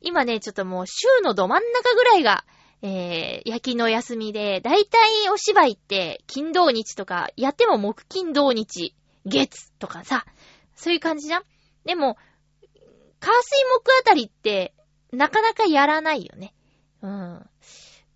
[0.00, 2.44] 今ね、ちょっともう週のど真ん中ぐらいが、
[2.82, 8.94] えー、夜勤の休みで、だいたいお芝居って、金土日とか、やっても木金土日、
[9.24, 10.26] 月とかさ、
[10.74, 11.42] そういう感じじゃん？
[11.84, 12.16] でも、
[13.22, 14.74] 火水木あたりって、
[15.12, 16.52] なかなかやらないよね。
[17.02, 17.48] うん。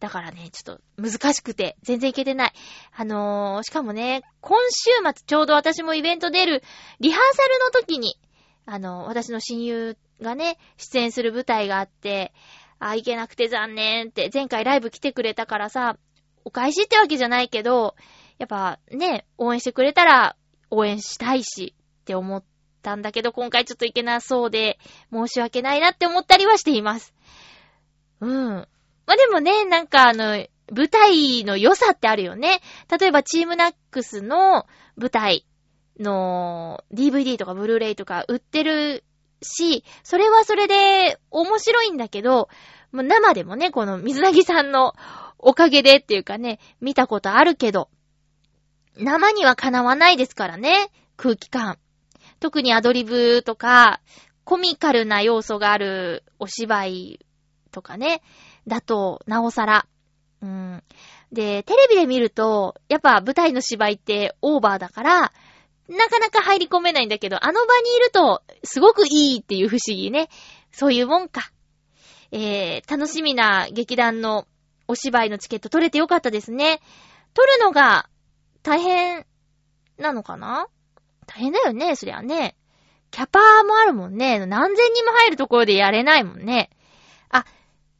[0.01, 2.53] だからね、ちょっと難しくて、全然いけてない。
[2.95, 6.63] あのー、しかもね、今週末ちょうど私もイベント出る、
[6.99, 8.19] リハーサルの時に、
[8.67, 12.35] あのー、私の親友がね、出演する舞台があって、
[12.81, 15.97] あ、行けなくて残念って、前回ライブ来てくれたからさ、
[16.45, 17.95] お返しってわけじゃないけど、
[18.39, 20.37] やっぱね、応援してくれたら
[20.71, 22.45] 応援したいしって思っ
[22.87, 24.79] たんだけど、今回ちょっと行けなそうで、
[25.13, 27.13] 申し訳ないなって思ったりはしています。
[28.21, 28.31] うん。
[28.31, 28.67] ま
[29.15, 32.61] あ、でもね、なんかあの、舞台の良さってあるよね。
[33.01, 35.47] 例えばチームナックスの舞台
[35.99, 39.05] の DVD とかブルーレイとか売ってる
[39.43, 42.49] し、それはそれで面白いんだけど、
[42.93, 44.95] 生でもね、この水なぎさんの
[45.39, 47.89] おかげでっていうかね、見たことあるけど、
[48.97, 51.79] 生にはかなわないですからね、空気感。
[52.47, 54.01] 特にアドリブとか、
[54.45, 57.27] コミカルな要素があるお芝居
[57.73, 58.23] とかね、
[58.69, 59.89] だと、なおさら。
[60.43, 60.85] うん。
[61.33, 65.21] で、テレビで見ると、やっぱ舞台の芝居ってオーバーだから、
[65.89, 70.29] なかなか入り込めないんだけど、あの場にいると、すごくいいっていう不思議ね。
[70.71, 71.51] そういうもんか。
[72.31, 74.47] えー、楽しみな劇団の
[74.87, 76.81] お芝居のチケット取れてよかったですね。
[77.35, 78.09] 取るのが
[78.63, 79.27] 大変
[79.99, 80.69] なのかな？
[81.37, 82.57] 大変だよね、そりゃね。
[83.11, 84.45] キャパーもあるもんね。
[84.47, 86.71] 何千人も入るところでやれないもんね。
[87.29, 87.45] あ、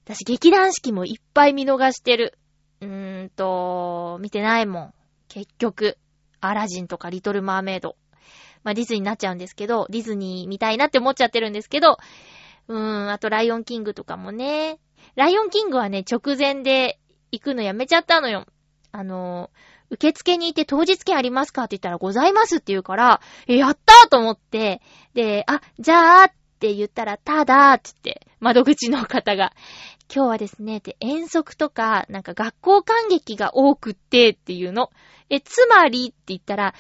[0.07, 2.39] 私劇団四季もいっぱい見逃してる。
[2.81, 4.95] うーんと、見てないもん。
[5.29, 5.99] 結局。
[6.41, 7.97] アラジンとかリトルマーメイド。
[8.65, 11.99] まあ、ディズニーになっちゃうんですけど、ディズニー見たいなって思っちゃってるんですけど、
[12.69, 14.79] うーん、あとライオンキングとかもね。
[15.15, 16.99] ライオンキングはね、直前で
[17.33, 18.47] 行くのやめちゃったのよ。
[18.93, 19.51] あの
[19.91, 24.81] 受付に行って当日券ありますかって言ったらございますって言うから、え、やったーと思って、
[25.15, 29.53] で、あ、じゃあって言ったら、ただーって言って、窓口の方が、
[30.15, 34.91] 今日はですね、って遠足とか、なんか学校感激が多くってっていうの。
[35.31, 36.75] え、つまりって言ったら、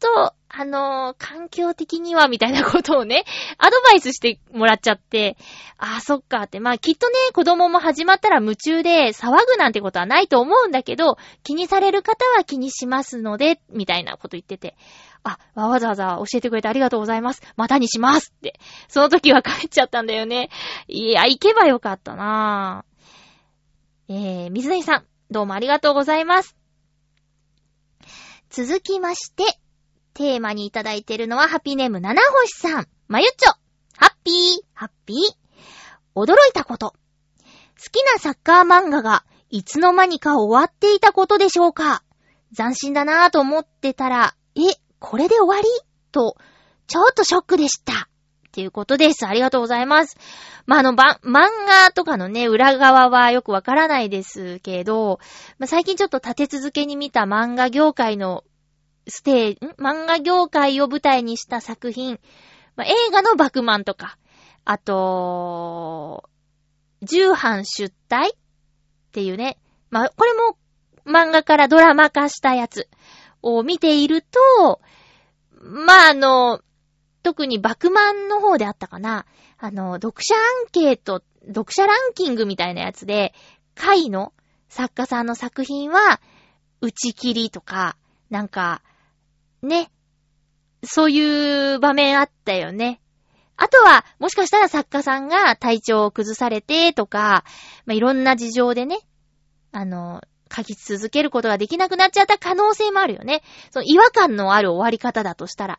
[0.00, 3.24] と、あのー環境的にはみたいなことをね、
[3.58, 5.36] アドバイスしてもらっちゃって、
[5.78, 6.58] ああ、そっかって。
[6.58, 14.76] まあ、きっとね、子供も始まったら夢中で騒ぐなんてことはないと思うんだけど、気にされる方は気にしますので、みたいなこと言ってて。
[15.22, 17.42] あ、わざわざ教えてくれてありがとうございます。
[17.56, 18.58] またにしますって。
[18.88, 20.50] その時は帰っちゃったんだよね。
[20.88, 24.12] いや、行けばよかったなぁ。
[24.12, 26.56] えー、水谷さん、どうもありがとうございます。
[28.50, 29.44] 続きまして、
[30.14, 32.88] テーマにいただいているのは、ハッピーネーム七星さん。
[33.08, 33.52] まゆっちょ。
[33.96, 34.34] ハッピー、
[34.74, 35.16] ハッピー。
[36.14, 36.94] 驚いたこと。
[37.82, 42.02] 好きなサッカー漫画が、いつの間にか終わっていたことでしょうか
[42.56, 44.60] 斬新だなぁと思ってたら、え、
[44.98, 45.68] これで終わり？
[46.12, 46.36] と、
[46.86, 47.92] ちょっとショックでした。
[47.92, 49.26] っていうことです。
[49.26, 50.16] ありがとうございます。
[50.66, 51.48] まあ、あの、ば、漫
[51.84, 55.20] 画とかのね、裏側はよくわからないですけど、
[55.58, 58.42] まあ、最近ちょっと立て続けに見た漫画業界の
[59.06, 62.18] ステージ、漫画業界を舞台にした作品、
[62.76, 64.18] まあ、映画のバクマンとか、
[64.64, 66.28] あと、
[67.02, 68.32] 重版出体っ
[69.12, 69.58] ていうね、
[69.90, 70.56] まあ、これも
[71.06, 72.88] 漫画からドラマ化したやつ。
[73.42, 74.80] を見ていると、
[75.60, 76.60] まあ、あの、
[77.22, 79.26] 特にバクマンの方であったかな。
[79.58, 83.34] あの、読者アンケート、読者ランキングみたいなやつで、
[83.74, 84.32] 回の
[84.68, 86.20] 作家さんの作品は、
[86.80, 87.96] 打ち切りとか、
[88.30, 88.82] なんか、
[89.62, 89.90] ね。
[90.82, 93.00] そういう場面あったよね。
[93.56, 97.44] あとは、もしかしたら作家さんが体調を崩されてとか、
[97.84, 99.00] まあ、いろんな事情でね、
[99.72, 100.22] あの、
[100.54, 103.42] 書き続けることができなくなっちゃった可能性もあるよね。
[103.70, 105.78] その違和感のある終わり方だとしたら。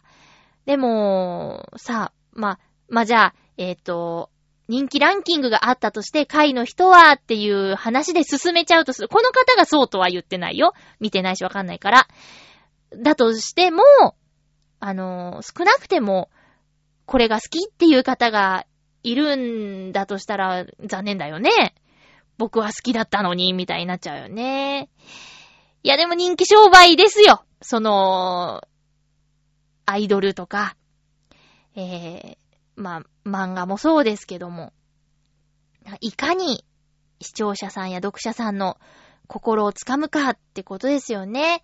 [0.66, 4.30] でも、さ、まあ、まあ、じゃあ、えっ、と、
[4.68, 9.08] 人気ランキングがあったとして、回の人はっていう話で進めちゃうとする。
[9.10, 10.74] この方がそうとは言ってないよ。
[11.00, 12.08] 見てないしわかんないから。
[12.96, 13.84] だとしても、
[14.80, 16.30] あの、少なくても、
[17.06, 18.66] これが好きっていう方が
[19.04, 21.76] いるんだとしたら残念だよね。
[22.38, 24.90] 僕は好きだったのに、みたいになっちゃうよね。
[25.84, 27.44] いや、でも人気商売ですよ。
[27.62, 28.62] その、
[29.86, 30.76] アイドルとか、
[31.76, 32.38] えー、
[32.76, 34.74] まあ、漫画もそうですけども、
[36.00, 36.64] いかに
[37.22, 38.78] 視聴者さんや読者さんの
[39.28, 41.62] 心をつかむかってことですよね。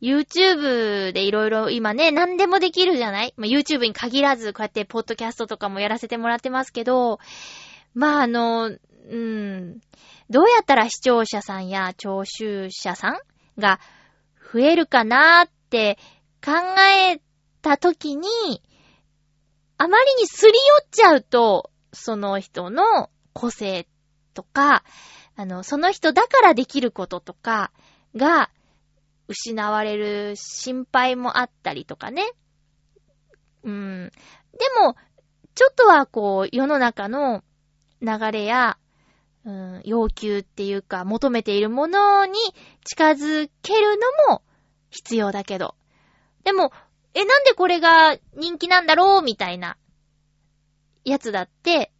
[0.00, 3.34] YouTube でいろいろ今ね、何でもできるじゃない？
[3.36, 7.18] まあ、?YouTube に限らず、こうやってポッドキャストとかもやらせてもらってますけど、
[7.94, 9.80] まあ、あの、うん、
[10.30, 13.18] どうやったら視聴者さんや聴衆者さん
[13.58, 13.80] が
[14.52, 15.98] 増えるかなーって
[16.44, 16.52] 考
[17.12, 17.20] え
[17.62, 18.28] たときに、
[19.76, 23.86] あまりにすり寄っちゃうと、その人の個性
[24.34, 24.84] とか、
[25.36, 27.72] あの、その人だからできることとか
[28.14, 28.50] が
[29.30, 32.32] 失われる心配もあったりとかね。
[33.62, 34.10] うん。
[34.52, 34.96] でも、
[35.54, 37.44] ちょっとはこう、世の中の
[38.02, 38.76] 流れや、
[39.44, 42.38] うん、要求っていうか、求めているものに
[42.84, 44.42] 近づけるのも
[44.90, 45.76] 必要だけど。
[46.42, 46.72] でも、
[47.14, 49.76] え、なんでこれが人気なんだろうみたいな、
[51.04, 51.92] やつだって、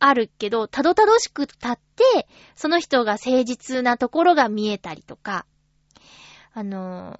[0.00, 5.46] あるけど、たどたどしくたって、その人が誠実なところが見えたりとか、
[6.54, 7.18] あの、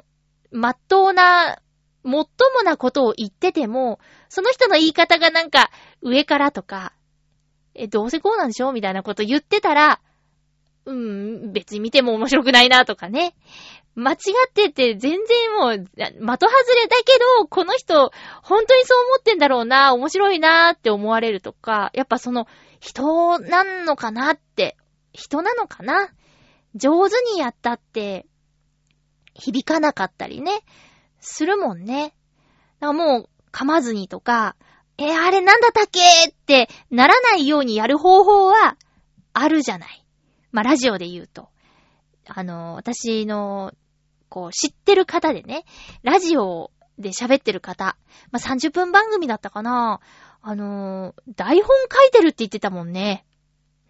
[0.50, 1.58] まっとうな、
[2.02, 5.70] もっともなことを言ってても、その人の言い方がなんか、
[6.02, 6.92] 上からとか、
[7.74, 10.00] え、どうせこうなんでしょみたいなこと言ってたら、
[10.84, 13.34] うん、別に見ても面白くないなとかね。
[13.94, 14.16] 間違
[14.48, 18.10] ってて全然もう、的外れだけど、この人、
[18.42, 22.46] 本当にそう思ってんだろうな、面白いなって思われるとか、やっぱその、
[22.80, 24.76] 人なんのかなって、
[25.12, 26.08] 人なのかな？
[26.74, 28.26] 上手にやったって、
[29.34, 30.62] 響かなかったりね、
[31.20, 32.14] するもんね。
[32.80, 34.56] だからもう、噛まずにとか、
[34.98, 38.76] えーあれなんだったっけってならないようにやる方法は
[39.32, 40.04] あるじゃない。
[40.52, 41.48] まあ、ラジオで言うと。
[42.26, 43.72] あの、私の、
[44.28, 45.64] こう、知ってる方でね、
[46.02, 47.96] ラジオで喋ってる方、
[48.30, 50.00] まあ、30分番組だったかな。
[50.42, 53.24] あの、台本書いてるって言ってたもんね。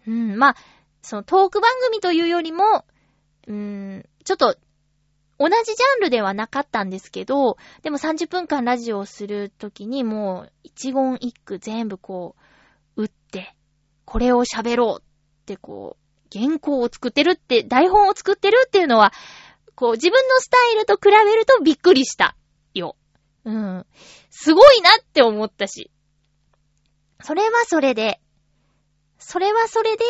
[0.07, 0.55] うん、まあ、
[1.01, 2.85] そのトーク番組というよりも、
[3.47, 4.55] うーん、ちょっと、
[5.39, 12.35] 同じジャンルではなかったんですけど、でも30分間ラジオをするときにもう一言一句全部こ
[12.95, 13.55] う、打って、
[14.05, 19.11] これを喋ろうってこう、原稿を作ってるって、台本を作ってるっていうのは、
[19.75, 22.35] こう自分のスタイルと比べるとびっくりした
[22.73, 22.95] よ。
[23.45, 23.85] うん。
[24.29, 25.91] すごいなって思ったし。
[27.21, 28.21] それはそれで、
[29.17, 30.03] それはそれで、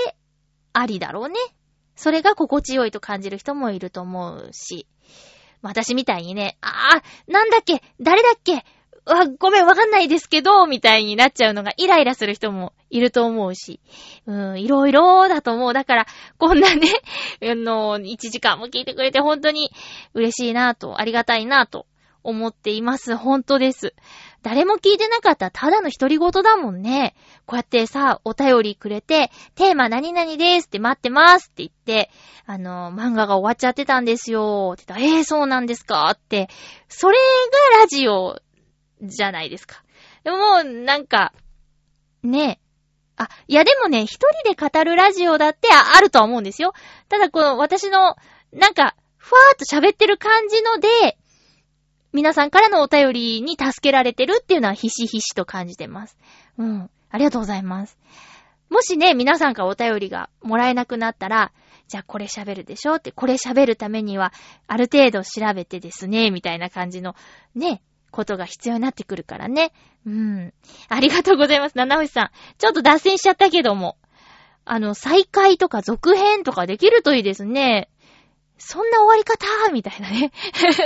[0.73, 1.35] ありだろうね。
[1.95, 4.87] それが心地よいと感じる人もいると思うし。
[5.63, 8.63] 私みたいにね、あー、なんだっけ誰だっけ
[9.05, 13.81] わ、ごめん、わかんないですけど、みたいになっちゃうのがイライラする人もいると思うし。
[14.25, 15.73] うん、いろいろだと思う。
[15.73, 16.07] だから、
[16.37, 16.87] こんなね、
[17.43, 19.71] あの、1時間も聞いてくれて本当に
[20.13, 21.85] 嬉しいなと、ありがたいなと
[22.23, 23.15] 思っています。
[23.17, 23.93] 本当です。
[24.43, 27.15] 誰も聞いてなかったただの独り言だもんね。
[27.45, 32.11] こうやってさ、お便りくれて、テーマ何々ですって待ってますって言って、
[32.45, 36.49] あの、漫画が終わっちゃってたんですよって言ったら、えー、そうなんですかって、
[36.89, 37.17] それ
[37.73, 38.41] がラジオ
[39.01, 39.81] じゃないですか。
[40.23, 41.33] でももう、なんか、
[42.21, 42.59] ね
[43.15, 46.73] あ、いやでもね、一人で語るラジオだってあるとは思うんですよ。
[47.09, 48.15] ただこの私の、
[48.51, 51.17] なんか、ふわーっと喋ってる感じので、
[52.13, 56.17] 皆さんからのお便りに助けられてるっていうのはひしひしと感じてます。
[56.57, 56.89] うん。
[57.09, 57.97] ありがとうございます。
[58.69, 61.51] もしね、皆さんからお便りがもらえなくなったら、
[61.87, 64.31] じゃあこれ喋るでしょって、これ喋るためには、
[64.67, 67.15] ある程度調べてですね、みたいな感じの、
[67.55, 69.73] ね、ことが必要になってくるからね。
[70.05, 70.53] うん。
[70.89, 71.77] ありがとうございます。
[71.77, 72.31] 七星さん。
[72.57, 73.97] ちょっと脱線しちゃったけども。
[74.65, 77.89] あの、再開とか続編とかできるといいですね。
[78.57, 79.71] そんな終わり方？
[79.71, 80.31] みたいなね。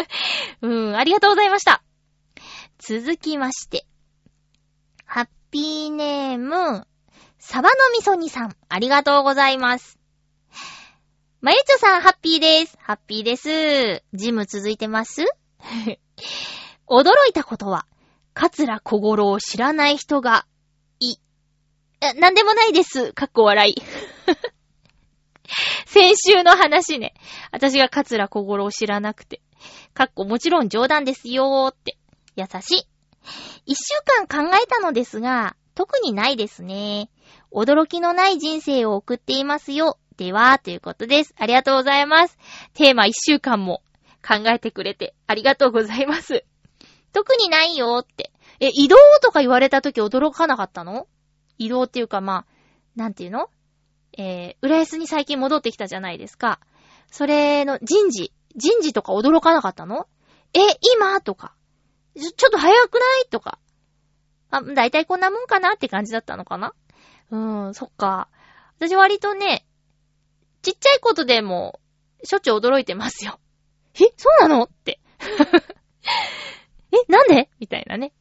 [0.61, 1.84] うん、ありがとうございました。
[2.80, 3.86] 続きまして。
[5.05, 6.88] ハッピーネーム、
[7.39, 9.97] サバのみそにさん、ありがとうございます。
[11.39, 12.78] まゆちょさん、ハッピーです。
[12.82, 14.03] ハッピーです。
[14.13, 15.24] ジム続いてます？
[16.88, 17.86] 驚いたことは、
[18.34, 20.45] カツラ小五郎を知らない人が、
[20.99, 21.18] い、
[22.15, 23.13] なんでもないです。
[23.13, 23.76] かっこ笑い。
[25.86, 27.14] 先週の話ね。
[27.52, 29.41] 私がカツラ小五郎を知らなくて。
[29.93, 31.98] かっこもちろん冗談ですよーって。
[32.36, 32.88] 優しい。
[33.66, 37.10] 一週間考えたのですが、特にないですね。
[37.52, 39.98] 驚きのない人生を送っていますよ。
[40.18, 41.34] では、ということです。
[41.38, 42.38] ありがとうございます。
[42.74, 43.82] テーマ一週間も
[44.28, 46.43] 考えてくれてありがとうございます。
[47.14, 48.32] 特にないよーって。
[48.60, 51.08] え、移動とか言われた時驚かなかったの？
[51.58, 52.45] 移動っていうかまあ、
[52.95, 53.50] なんていうの？
[54.18, 56.59] えー、浦安に最近戻ってきたじゃないですか。
[57.11, 60.07] それの人事、人事とか驚かなかったの？
[60.53, 60.59] え、
[60.95, 61.22] 今？
[61.22, 61.53] とか。
[62.15, 63.30] ちょ、ちょっと早くない？
[63.30, 63.59] とか。
[64.49, 66.74] あ、だいたいこんなもんかなって感じだったのかな？
[67.32, 68.30] うーん、そっか。
[68.78, 69.65] 私割とね、
[70.61, 71.80] ちっちゃいことでも、
[72.24, 73.39] しょっちゅう驚いてますよ。
[73.95, 74.63] え、そうなの？
[74.63, 74.99] って。
[76.91, 77.49] え、なんで？
[77.59, 78.13] みたいなね。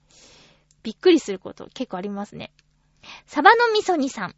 [0.83, 2.53] びっくりすること結構ありますね。
[3.27, 4.35] サバの味噌煮さん。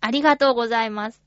[0.00, 1.22] ありがとうございます。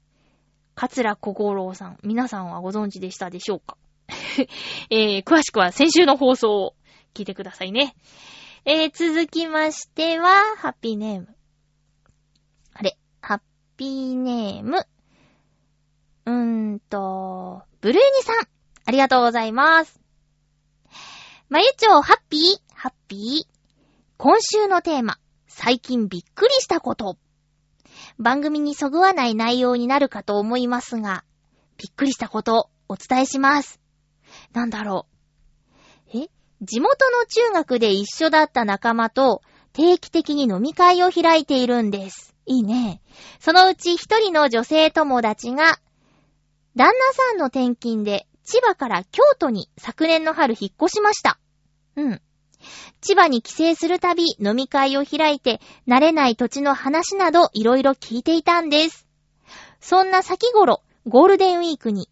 [0.75, 1.97] 桂小五郎さん。
[2.03, 3.77] 皆さんはご存知でしたでしょうか？
[4.89, 6.75] えー、詳しくは先週の放送を
[7.13, 7.95] 聞いてくださいね。
[8.65, 11.35] えー、続きましては、ハッピーネーム。
[12.73, 13.41] あれ、ハッ
[13.77, 14.85] ピーネーム。
[16.25, 18.35] うーんと、ブルーニさん。
[18.85, 19.99] ありがとうございます。
[21.49, 22.41] まゆちょ、ハッピー、
[22.73, 23.59] ハッピー。
[24.17, 25.17] 今週のテーマ、
[25.47, 27.17] 最近びっくりしたこと。
[28.19, 31.23] 番組にそぐわない内容になるかと思いますが、
[31.77, 33.79] びっくりしたこと、お伝えします。
[34.53, 35.07] なんだろ
[36.13, 36.17] う。
[36.17, 36.27] え？
[36.61, 39.41] 地元の中学で一緒だった仲間と
[39.71, 42.35] 定期的に飲み会を開いているんです。
[42.45, 43.01] いいね。
[43.39, 45.79] そのうち一人の女性友達が、
[46.75, 51.39] 旦那さんの転勤で千葉から京都に昨年の春引っ越しました。
[51.95, 52.21] うん。
[53.01, 59.07] 千葉に帰省するたび飲み会を開いて慣れない土地の話などいろいろ聞いていたんです。
[59.79, 62.09] そんな先頃、ゴールデンウィークに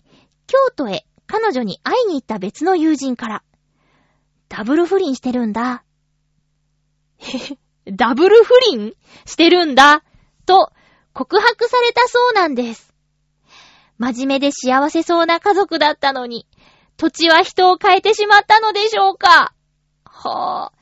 [0.47, 3.43] 京都へ彼女に会いに行った別の友人から、
[4.49, 5.83] ダブル不倫してるんだ。
[7.17, 7.57] へ へ
[7.91, 8.93] ダブル不倫？
[9.25, 10.03] してるんだ。
[10.45, 10.71] と
[11.13, 12.93] 告白されたそうなんです。
[13.97, 16.45] 真面目で幸せそうな家族だったのに、
[16.97, 19.53] 土地は人を変えてしまったのでしょうか？
[20.17, 20.77] はぁ、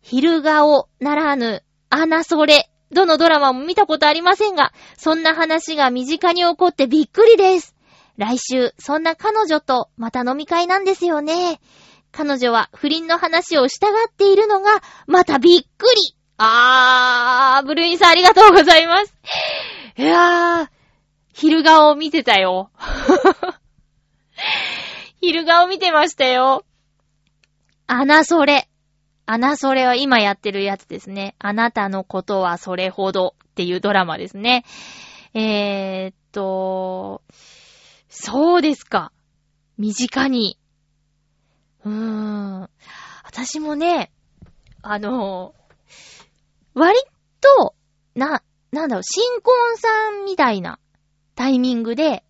[0.00, 2.70] 昼顔ならぬ、あなそれ。
[2.90, 7.74] どのドラマも見たことありませんが、そんな話が身近に起こってびっくりです。
[8.18, 11.60] 来週、そんな彼女とまた飲み会なんですよね。
[12.10, 16.16] 彼女は不倫の話をしたがっているのが、またびっくり。
[16.36, 19.14] あー、ブルーインさんありがとうございます。
[19.96, 20.68] いやー、
[21.32, 22.70] 昼顔を見てたよ。
[25.22, 26.64] 昼顔見てましたよ。
[27.86, 28.68] あなそれ。
[29.24, 31.36] あなそれは今やってるやつですね。
[31.38, 34.64] あなたのことはそれほどっていうドラマですね。
[35.34, 37.22] えー、っと、
[38.08, 39.12] そうですか。
[39.78, 40.58] 身近に。
[41.84, 42.70] うーん。
[43.24, 44.12] 私もね、
[44.82, 45.54] あの、
[46.74, 46.98] 割
[47.40, 47.74] と、
[48.14, 50.78] な、なんだろう、新婚さんみたいな
[51.34, 52.24] タイミングで、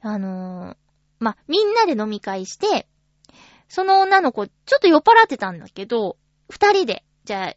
[0.00, 0.76] あの
[1.18, 2.86] ま、みんなで飲み会して、
[3.68, 6.16] その女の子、ちょっと酔っ払ってたんだけど、
[6.50, 7.54] 二人で、じゃあ、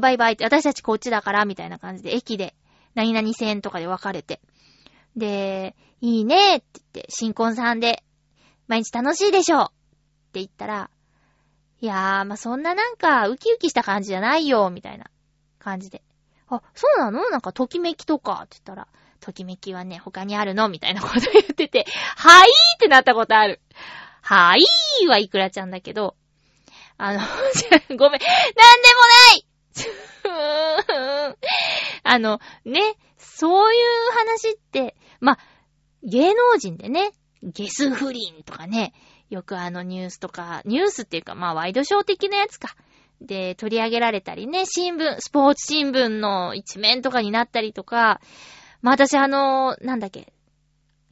[0.00, 2.54] バイバイって、私たちこっちだから、みたいな感じで、駅で、
[2.94, 4.40] 何々線とかで別れて。
[5.16, 8.02] で、いいねって言って、新婚さんで、
[8.68, 9.68] 毎日楽しいでしょっ
[10.32, 10.90] て言ったら、
[11.80, 15.10] いやー、まあ、そんななんか、ウキウキした感じじゃないよ、みたいな
[15.58, 16.02] 感じで。
[16.48, 17.28] あ、そうなの？
[17.30, 18.88] なんか、ときめきとか、って言ったら、
[19.20, 20.68] ときめきはね、他にあるの？
[20.68, 23.60] みたいなこと言ってて、はいーってなったことある。
[24.22, 26.16] はーいーはいくらちゃんだけど、
[26.96, 27.20] あの、
[27.96, 28.30] ごめん、なん
[28.80, 29.46] でもない。
[32.04, 35.38] あの、ね、そういう話って、ま、
[36.02, 37.12] 芸能人でね、
[37.42, 38.92] ゲス不倫とかね、
[39.30, 42.76] よくあのニュースとか、ニュースっていうかまあワイドショー的なやつか。
[43.20, 48.20] で、取り上げられたりね、新聞、スポーツ新聞の一面とかになったりとか、
[48.80, 50.32] まあ私あの、なんだっけ、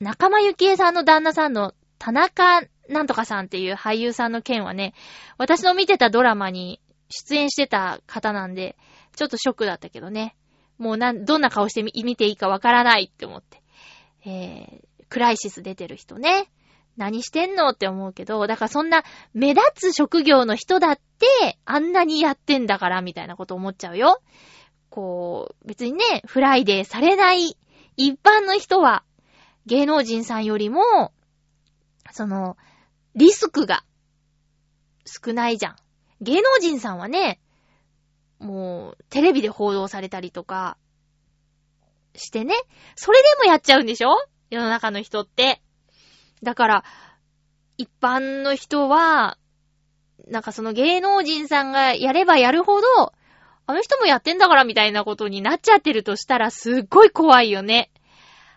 [0.01, 4.95] 仲間由紀恵さんの旦那さんの田中なんとかさんっていう俳優さんの件はね、
[5.39, 8.77] 私の見てたドラマに出演してた方なんで、
[9.17, 10.37] ちょっとショックだったけどね。
[10.79, 13.63] もうなん、どんな顔して見ていいかわからないって思って。
[14.25, 16.51] えー、クライシス出てる人ね。
[16.97, 24.21] 何してんのって思うけど、だからそんな目立つ職業の人だって、あんなにやってんだから、みたいなこと思っちゃうよ。
[24.91, 27.57] こう、別にね、フライデーされない
[27.97, 29.05] 一般の人は、
[29.67, 31.13] 芸能人さんよりも、
[32.13, 32.57] その、
[33.15, 33.85] リスクが
[35.05, 35.77] 少ないじゃん。
[36.21, 37.41] 芸能人さんはね、
[38.39, 40.77] もう、テレビで報道されたりとか、
[42.15, 42.55] してね。
[42.97, 44.11] それでもやっちゃうんでしょ？
[44.51, 45.63] 世の中の人って。
[46.43, 46.85] だから、
[47.77, 49.39] 一般の人は、
[50.27, 53.13] なんかその芸能人さんがやればやるほど、
[53.67, 57.91] あの人もやってんだからみたいなことになっちゃってるとしたらすっごい怖いよね。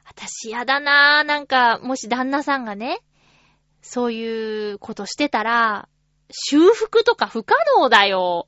[0.05, 1.27] 私やだなぁ。
[1.27, 2.99] なんか、もし旦那さんがね、
[3.83, 5.89] そういうことしてたら、
[6.31, 8.47] 修復とか不可能だよ。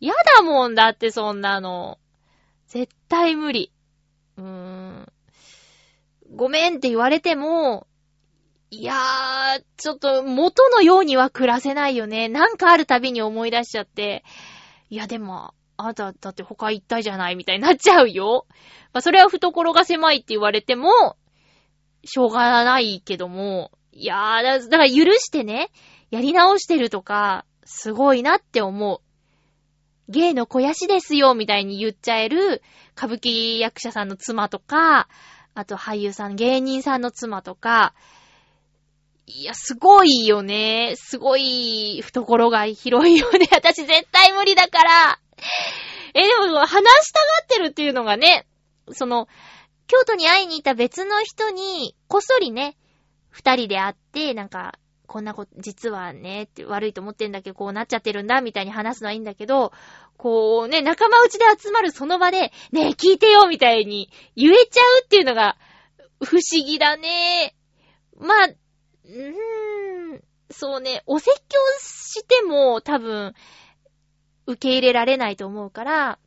[0.00, 1.98] やだもんだってそんなの。
[2.68, 3.72] 絶対無理。
[4.38, 5.12] うーん。
[6.34, 7.88] ごめんって言われても、
[8.70, 12.28] いやー、ちょっと元のようには暮らせないよね。
[12.28, 14.24] なんかあるたびに思い出しちゃって、
[14.88, 18.46] いやでも、あなただって他行ったじゃないみたいになっちゃうよ。
[18.92, 21.16] まあそれは懐が狭いって言われても、
[22.04, 25.70] しょうがないけども、いやー、だから許してね、
[26.10, 29.00] やり直してるとか、すごいなって思う。
[30.12, 32.62] 芸の肥やしですよ、みたいに言っちゃえる、
[32.94, 35.08] 歌舞伎役者さんの妻とか、
[35.54, 37.94] あと俳優さん、芸人さんの妻とか、
[39.26, 40.92] いや、すごいよね。
[40.96, 43.48] すごい、懐が広いよね。
[43.50, 45.18] 私絶対無理だから。
[46.12, 48.46] え、でも、話したがってるっていうのがね、
[48.92, 49.26] その、
[49.88, 52.76] 京都に会いに行った別の人に、こっそりね、
[53.36, 59.72] 二人で会って、なんか、こんなこと、実はね、って悪いと思ってんだけど、こうなっちゃってるんだ、みたいに話すのはいいんだけど、
[60.16, 65.58] こうね、仲間内で集まるその場で、ねえ、聞いてよ、みたいに言えちゃうっていうのが、
[66.24, 67.54] 不思議だね。
[68.18, 73.34] まあ、うーん、そうね、お説教しても多分、
[74.46, 76.18] 受け入れられないと思うから、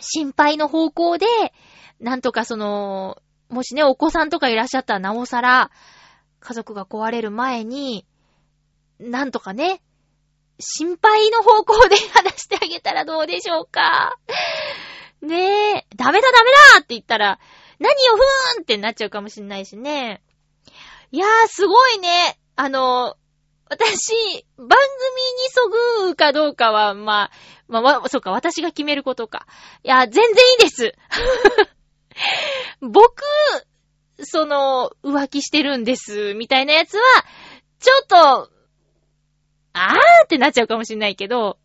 [0.00, 1.26] 心配の方向で、
[2.00, 3.18] なんとかその、
[3.50, 5.70] もしね、お子さんとかいらっしゃったらなおさら、
[6.40, 8.06] 家族が壊れる前に、
[8.98, 9.82] なんとかね、
[10.58, 14.16] 心配の方向で話してあげたらどうでしょうか。
[15.22, 17.38] ねえ、ダメだダメだって言ったら、
[17.78, 20.22] 何よふーんってなっちゃうかもしんないしね。
[21.12, 22.38] いやー、すごいね。
[22.56, 23.16] あの、
[23.68, 24.78] 私、番組に
[25.50, 25.68] そ
[26.04, 27.30] ぐうかどうかは、ま
[27.68, 29.46] あ、まあ、そうか、私が決めることか。
[29.84, 30.94] いや、全然いいです。
[32.80, 33.22] 僕、
[34.22, 37.02] その、浮気してるんです、みたいなやつは、
[37.78, 38.50] ちょっと、
[39.72, 41.58] あーってなっちゃうかもしんないけど、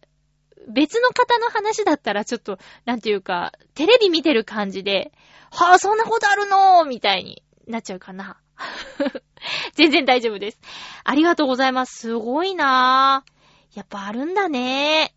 [0.67, 5.11] 別の方の話だったらちょっと、なんていうか、テレビ見てる感じで、
[5.51, 8.37] はぁ、そんなことあるのみたいになっちゃうかな。
[9.73, 10.59] 全然大丈夫です。
[11.03, 11.99] ありがとうございます。
[11.99, 13.77] すごいなぁ。
[13.77, 15.13] やっぱあるんだね。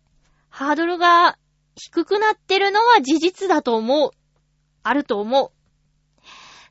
[0.49, 1.37] ハードルが
[1.75, 4.11] 低くなってるのは事実だと思う。
[4.83, 5.58] あると思う。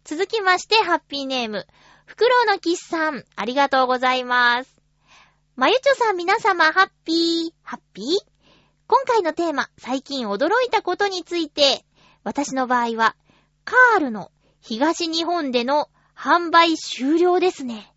[0.09, 1.67] 続きまして、ハッピーネーム。
[2.07, 4.75] フクロウのキスさん、ありがとうございます。
[5.55, 8.07] まゆちょさん皆様、ハッピー、ハッピー？
[8.87, 11.85] 今回のテーマ、最近驚いたことについて、
[12.25, 13.17] 私の場合は、
[13.67, 14.33] カールの
[14.63, 17.93] 東日本での販売終了ですね。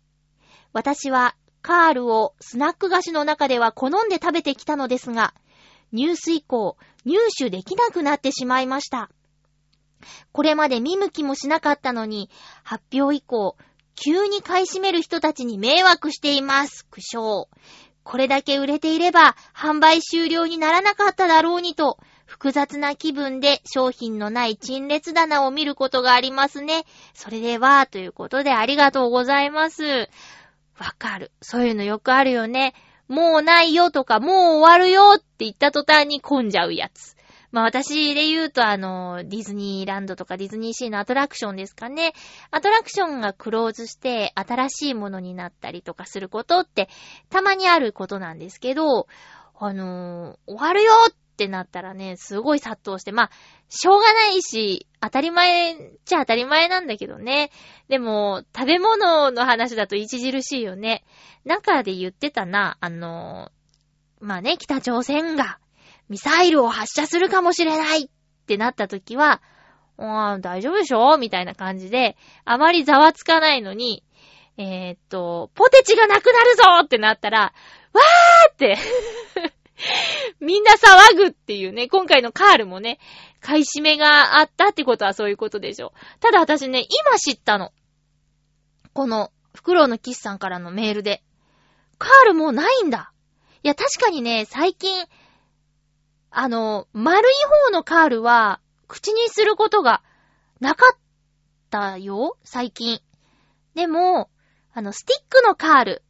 [0.74, 5.32] 私はカールをスナック菓子の中では好んで食べてきたのですが、
[5.92, 9.08] ニュース以降、入手できなくなってしまいました。
[10.32, 12.30] これまで見向きもしなかったのに、
[12.62, 13.56] 発表以降、
[13.94, 16.86] 急に買い占める人たちに迷惑しています。
[16.90, 17.46] 苦笑。
[18.04, 26.84] これだけ売れていれば、販売終了にならなかっただろうにと、複雑な気分で商品のない陳列棚を見ることがありますね。
[27.14, 30.08] それでは、ということでありがとうございます。
[30.78, 31.30] わかる。
[31.42, 32.74] そういうのよくあるよね。
[33.06, 37.14] もうないよとか、もう終わるよって言った途端に混んじゃうやつ。
[37.52, 42.14] まあ私で言うとあの、ディズニーランドとかディズニーシーのアトラクションですかね。
[42.50, 46.88] アトラクションがクローズして新しいものになったりとかすることって
[47.28, 49.06] たまにあることなんですけど、
[49.58, 53.30] あのー終わるよってなったらね、すごい殺到して、まあ、
[53.68, 57.50] しょうがないし、当たり前っちゃ当たり前なんだけどね。
[57.88, 61.04] でも、食べ物の話だと著しいよね。
[61.44, 65.58] 中で言ってたな、あのーまあね、北朝鮮が
[66.12, 68.08] ミサイルを発射するかもしれないっ
[68.46, 69.40] てなった時は、
[69.96, 71.16] ああ、大丈夫でしょ？
[71.16, 74.04] みたいな感じで、あまりざわつかないのに、
[74.58, 77.54] えーっと、ポテチがなくなるぞってなったら、
[77.94, 78.76] わーって、
[80.38, 82.98] みんな騒ぐっていうね、今回のカールもね、
[83.40, 85.94] 買い占めがあったってことはそういうことでしょ。
[86.20, 87.72] ただ私ね、今知ったの。
[88.92, 91.22] この、フクロウのキスさんからのメールで。
[91.96, 93.12] カールもうないんだ。
[93.62, 95.06] いや、確かにね、最近、
[96.34, 97.32] あの、丸い
[97.66, 100.02] 方のカールは、口にすることが
[100.60, 100.98] なかっ
[101.70, 103.00] たよ、最近。
[103.74, 104.30] でも、
[104.72, 106.02] あの、スティックのカール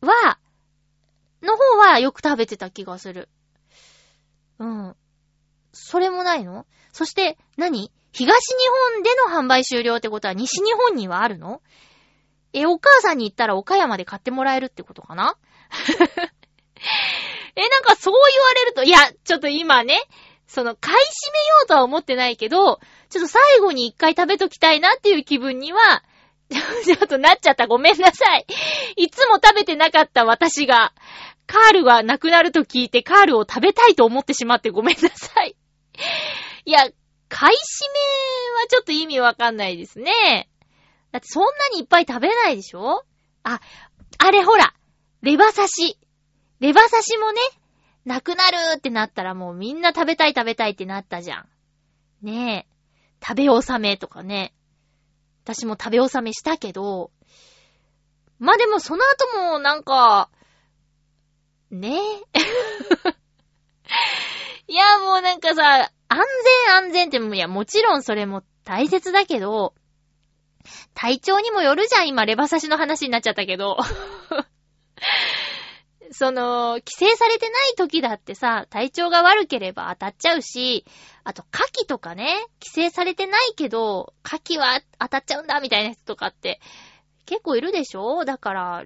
[0.00, 0.38] は、
[1.42, 3.28] の方はよく食べてた気がする。
[4.58, 4.96] うん。
[5.72, 6.64] それもないの？
[6.92, 8.54] そして何、東日
[8.94, 11.60] 本での販売終了ってことは西日本にはあるの？
[12.54, 15.36] え、お母さんに言ったら岡山で買ってもらえるってことかな？
[17.56, 20.00] え、なんかそう言われると、いや、ちょっと今ね、
[20.46, 20.98] その、買い占
[21.32, 22.80] めようとは思ってないけど、
[23.10, 26.02] ちょっと最後に一回食べときたいなっていう気分には、
[26.84, 27.66] ちょっとなっちゃった。
[27.66, 28.46] ごめんなさい。
[28.96, 30.92] いつも食べてなかった私が、
[31.46, 35.56] カールがなくなると聞いてカールを食べたいと思ってしまってごめんなさい。
[36.64, 36.80] いや、
[37.28, 37.92] 買い占
[38.52, 40.48] めはちょっと意味わかんないですね。
[41.12, 43.04] だってそんなにいっぱい食べないでしょ？
[43.42, 43.60] あ、
[44.18, 44.74] あれほら、
[45.22, 45.98] レバ刺し。
[46.64, 47.42] レバ刺しもね、
[48.06, 51.46] なくなるってなったらもうみんな食べたい食べたいってなったじゃん。
[52.22, 52.66] ね
[53.20, 53.22] え。
[53.22, 54.54] 食べ納めとかね。
[55.44, 57.10] 私も食べ納めしたけど、
[58.38, 60.30] まあ、でもその後もなんか、
[61.70, 62.00] ねえ。
[64.66, 66.24] いや、もうなんかさ、安
[66.66, 69.74] 全安全っても、いや、もちろんそれも大切だけど、
[70.94, 73.76] 体調にもよるじゃん、今、レバ刺しの話になっちゃったけど。
[76.14, 80.84] その、規制されてない時だってさ、体調が悪ければ当たっちゃうし、
[81.24, 86.60] あと、牡蠣とかね、規制されてないけど、牡蠣は当たっちゃうんだ、みたいな人とかって、
[87.26, 88.24] 結構いるでしょ？
[88.24, 88.84] だから、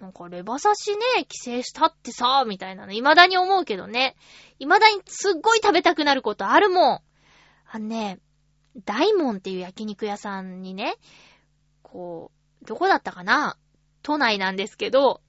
[0.00, 4.16] なんか、レバ刺しね、規制したってさ、みたいなの、未だに思うけどね。
[4.58, 7.00] 未だにすっごい食べたくなることあるもん。
[7.70, 8.18] あのね、
[8.84, 10.94] 大門っていう焼肉屋さんにね、
[11.82, 12.30] こ
[12.62, 13.58] う、どこだったかな？
[14.02, 15.20] 都内なんですけど、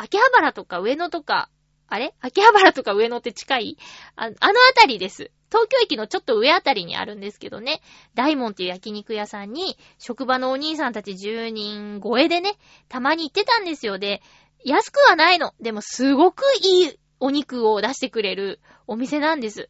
[0.00, 1.50] 秋葉原とか上野とか、
[1.88, 2.14] あれ？
[2.20, 3.78] 秋葉原とか上野って近い？
[4.14, 4.38] ああのあ
[4.76, 5.32] たりです。
[5.50, 7.80] 東京駅のちょっと上あたりにあるんですけどね、
[8.14, 12.54] 大門っていう焼肉屋さんに、職場のお兄さんたち10人超えでね、
[12.88, 13.98] たまに行ってたんですよ。
[13.98, 14.22] で、
[14.64, 15.54] 安くはないの。
[15.60, 19.68] でもすごくいいお肉を出してくれるお店なんです。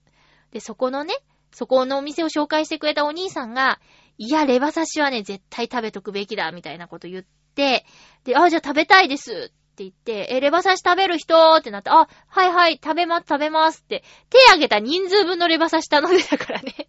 [0.53, 1.15] で、そこのね、
[1.53, 3.81] そこのお店を紹介してくれたお兄さんが、
[4.19, 7.25] いや、レバ刺しはね、絶対食べとくべきだ、みたいなこと言っ
[7.55, 7.87] て、
[8.25, 11.57] で、あ、じゃあ食べたいですって言って、え、レバ刺し食べる人？
[11.57, 16.89] ってなって、あ、はいはい、食べます、食べますって、手挙げた人数分のレバ刺し頼んでたからね。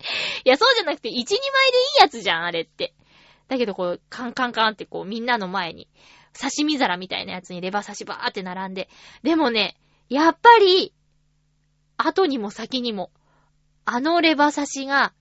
[0.44, 1.36] いや、そうじゃなくて、1、2枚でいい
[2.00, 2.94] やつじゃん、あれって。
[3.48, 5.88] だけど、こう、カンカンカンってこう、みんなの前に、
[6.32, 8.88] 刺身皿みたいなやつにレバ刺しばーって並んで。
[9.22, 9.76] でもね、
[10.08, 10.94] やっぱり、
[11.98, 13.10] 後にも先にも、
[13.84, 15.12] あのレバ刺しが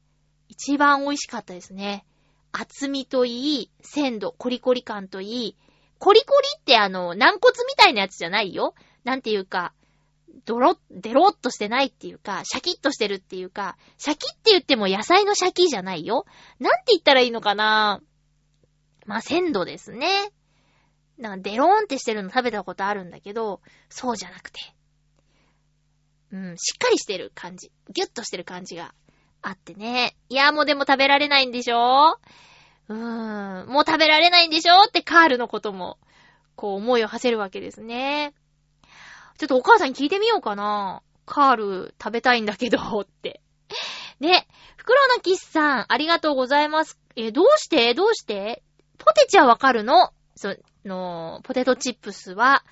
[0.48, 2.06] 一番美味しかったですね。
[2.52, 5.58] 厚みといい、鮮度、コリコリ感といい、
[6.00, 8.74] コリコリってあの、軟骨みたいなやつじゃないよ。
[9.04, 9.74] なんていうか、
[10.46, 16.26] ドロッ、デロッとしてないっていうか、シャキッとしてるっていうか、シャキって言っても野菜のシャキじゃないよ。
[16.60, 18.02] なんて言ったらいいのかな
[19.06, 20.32] まあ、鮮度ですね。
[21.18, 24.60] なんかデローンってしてるの食べたことあるんだけど、そうじゃなくて。
[26.32, 27.72] うん、しっかりしてる感じ。
[27.94, 28.94] ギュッとしてる感じが
[29.42, 30.16] あってね。
[30.30, 32.18] いや、もうでも食べられないんでしょ？
[32.90, 35.98] うーん、もう食べられないんでしょってカールのことも、
[36.56, 38.34] こう思いを馳せるわけですね。
[39.38, 41.02] ちょっとお母さんに聞いてみようかな。
[41.26, 43.42] カール食べたいんだけど、って。
[44.20, 47.00] ね、袋のキスさん、ありがとうございます。
[47.16, 47.94] え、どうして？
[47.94, 48.64] どうして？
[48.98, 50.12] ポテチはわかるの？
[50.36, 52.66] その、ポテトチップスは、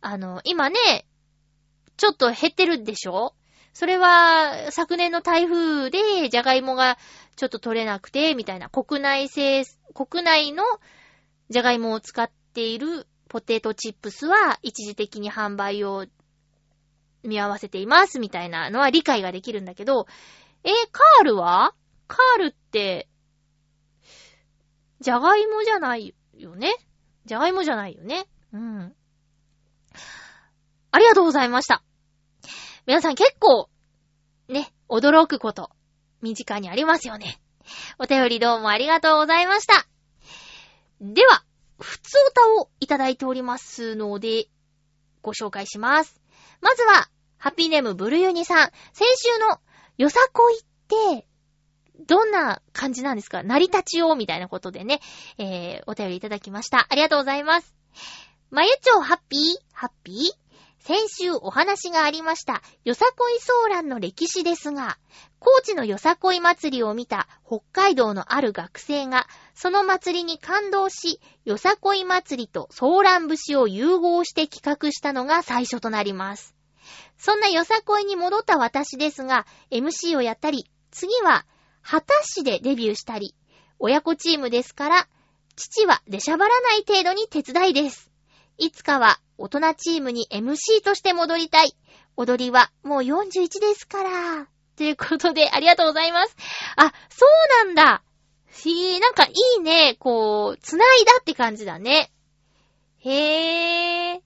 [0.00, 1.06] あの、今ね、
[1.96, 3.34] ちょっと減ってるでしょ？
[3.74, 6.98] それは、昨年の台風で、じゃがいもが
[7.36, 9.64] ちょっと取れなくて、みたいな、国内製、
[9.94, 10.64] 国内の
[11.50, 16.06] じゃがいもを使っているポテトチップスは、一時的に販売を
[17.22, 20.06] 見合わせています、みたいなのは理解ができるんだけど、
[20.64, 21.74] え、カールは
[22.06, 23.08] カールって、
[25.00, 26.74] じゃがいもじゃないよね？
[27.24, 28.26] じゃがいもじゃないよね？
[28.52, 28.94] うん。
[30.92, 31.82] ありがとうございました。
[32.86, 33.68] 皆さん結構、
[34.48, 35.70] ね、驚くこと、
[36.22, 37.40] 身近にありますよね。
[37.98, 39.86] お便りどうもありがとうございました。
[41.00, 41.44] では、
[41.80, 44.46] 普通歌をいただいておりますので、
[45.20, 46.20] ご紹介します。
[46.60, 47.08] まずは、
[47.38, 48.70] ハッピーネームブルユニさん。
[48.92, 49.60] 先週の
[49.98, 50.64] よさこいっ
[51.16, 51.26] て、
[52.06, 53.42] どんな感じなんですか？
[53.42, 55.00] 成り立ちをみたいなことでね、
[55.38, 56.86] えー、お便りいただきました。
[56.88, 57.74] ありがとうございます。
[58.50, 59.40] まゆちょハッピー？
[59.72, 60.41] ハッピー？
[60.84, 64.98] 先週お話がありました、よさこいソーランの歴史ですが、
[65.38, 76.56] 高知のよさこい祭りを見た北海道のある学生が、その祭りに感動し、よさこい祭りとソーラン節を融合して企画したのが最初となります。
[77.16, 81.46] そんなよさこいに戻った私ですが、MC をやったり、次は
[81.80, 83.36] 旗市でデビューしたり、
[83.78, 85.08] 親子チームですから、
[85.54, 88.11] 父は出しゃばらない程度に手伝いです。
[88.62, 91.74] いつかは大人チームに MC として戻りたい。
[92.16, 94.46] 踊りはもう41ですから。
[94.76, 96.36] ということで、ありがとうございます。
[96.76, 97.26] あ、そ
[97.64, 98.04] うなんだ。
[98.52, 99.96] ひー、なんかいいね。
[99.98, 102.12] こう、繋いだって感じだね。
[103.00, 104.20] へー。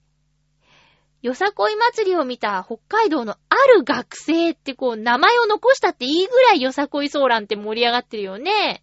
[1.22, 8.82] よさこい祭りを見た北海道のある学生ってこう、名前を残したっていいぐらいよさこいソーランって盛り上がってるよね。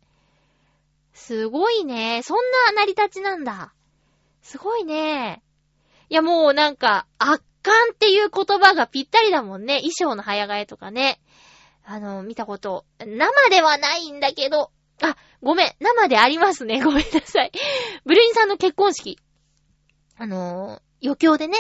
[1.13, 2.21] すごいね。
[2.23, 3.71] そんな成り立ちなんだ。
[4.43, 5.41] すごいね。
[6.09, 9.77] いやもうなんか、圧巻っていう言葉がぴったりだもんね。
[9.77, 11.19] 衣装の早替えとかね。
[11.85, 14.71] あの、見たこと、生ではないんだけど、
[15.01, 16.81] あ、ごめん、生でありますね。
[16.83, 17.51] ごめんなさい。
[18.05, 19.17] ブルインさんの結婚式。
[20.15, 21.57] あの余興でね、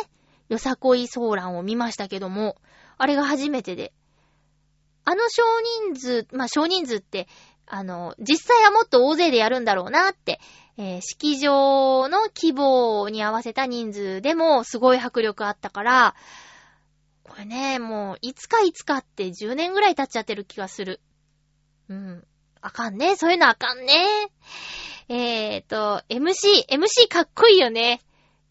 [0.47, 2.57] よさこいソーランを見ましたけども、
[2.97, 3.93] あれが初めてで。
[5.05, 5.43] あの少
[5.89, 7.27] 人数、まあ、少人数って、
[7.65, 10.39] あの、実際はもっと大勢でやるんだろうなって、
[10.77, 16.15] えー、式場の規模に合わせた人数でもすごい迫力あったから、
[17.23, 20.99] これね、もう、いつかいつかって10年ぐらい経っちゃってる気がする。
[21.89, 22.23] うん。
[22.61, 23.15] あかんね。
[23.15, 24.05] そういうのあかんね。
[25.09, 28.01] えーと、MC、MC かっこいいよね。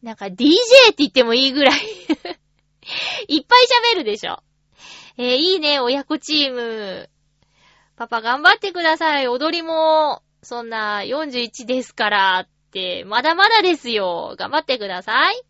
[0.02, 0.34] なんか DJ っ
[0.88, 1.78] て言ってもいいぐらい
[3.28, 4.42] いっぱい喋るでしょ。
[5.16, 7.08] えー、いいね、親子チーム。
[7.96, 9.28] パパ頑張ってください。
[9.28, 14.34] 踊りも、そんな41ですからって、まだまだですよ。
[14.36, 15.42] 頑張ってください。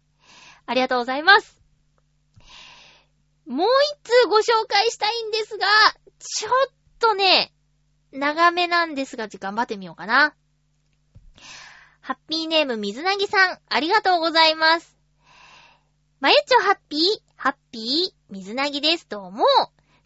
[0.66, 1.59] ありがとうございます。
[3.47, 3.68] もう
[4.05, 5.66] 一通ご紹介したいんですが、
[6.18, 6.53] ちょっ
[6.99, 7.53] とね、
[8.12, 10.34] 長めなんですが、頑張ってみようかな。
[12.01, 14.99] ハッピーネーム水なぎさん、ありがとうございます。
[16.20, 17.01] まゆちょハッピー、
[17.36, 19.09] ハッピー、水なぎです。
[19.09, 19.45] どうも。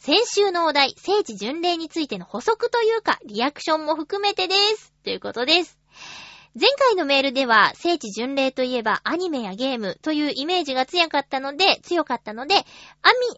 [0.06, 4.94] 先週のお題、聖地巡礼についての補足というか、リアクションも含めてです。
[5.02, 5.80] ということです。
[6.54, 12.64] 前回のメールでは、聖地巡礼といえばアニメやゲームというイメージが強かったので、強かったので、アミ、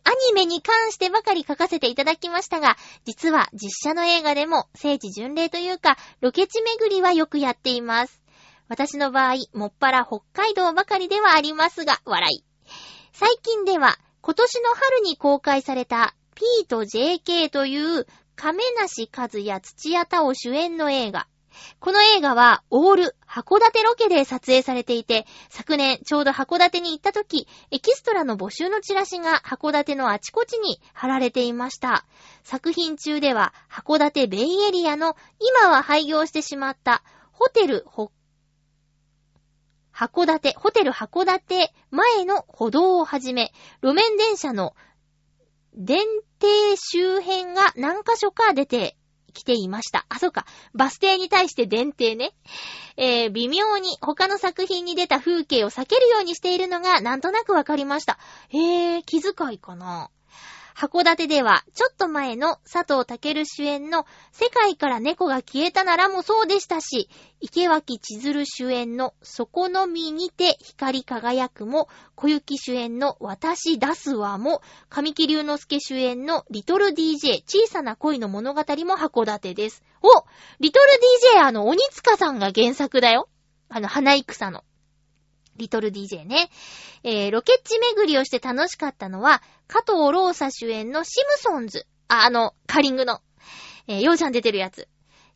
[0.05, 8.21] アニメに関してばかり書かせていただきましたが、実は実写の映画でも聖地巡礼というか、ロケ地巡りはよくやっています。
[8.69, 12.45] 私の場合、もっぱら北海道ばかりではありますが、笑い。
[13.15, 21.27] 最近では、今年の春に公開された P と JK という亀梨和也土屋太鳳主演の映画。
[21.81, 32.07] この映画はオール函館ロケで撮影されていて、昨年ちょうど函館に行った時、エキストラの募集のチラシが函館のあちこちに貼られていました。
[32.45, 37.85] 作品中では函館ベイエリアの今は廃業してしまったホテル
[39.93, 44.77] 函館、ホテル函館前の歩道をはじめ、路面電車の
[45.79, 46.01] 電
[46.41, 48.97] 停周辺が何箇所か出て
[49.33, 50.07] きていました。
[50.09, 50.45] あ、そうか。
[50.75, 52.35] バス停に対して電停ね。
[52.97, 58.19] えー、微妙に他の作品に出た風景を避けるようにしているのがなんとなくわかりました。
[58.49, 60.11] へー、気遣いかな。
[60.79, 67.09] 函館では、ちょっと前の佐藤健主演の世界から猫が消えたならもそうでしたし、
[67.41, 79.83] 池脇千鶴主演の底のみにて光り輝くも、小雪主演の私出すわも、神木隆之介主演のリトル DJ 小さな恋の物語も函館です。
[80.01, 80.09] お
[80.61, 80.87] リトル
[81.41, 83.29] DJ あの、鬼塚さんが原作だよ。
[83.69, 84.63] あの、花戦の。
[85.57, 86.51] リトル DJ ね。
[87.03, 91.87] えー、ロケッチ巡りをして楽しかったのは、加藤ローサ主演のシムソンズ。
[92.09, 93.21] あ、あの、カーリングの。
[93.87, 94.89] えー、ようちゃん出てるやつ。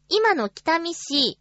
[0.09, 1.39] 今の北見市、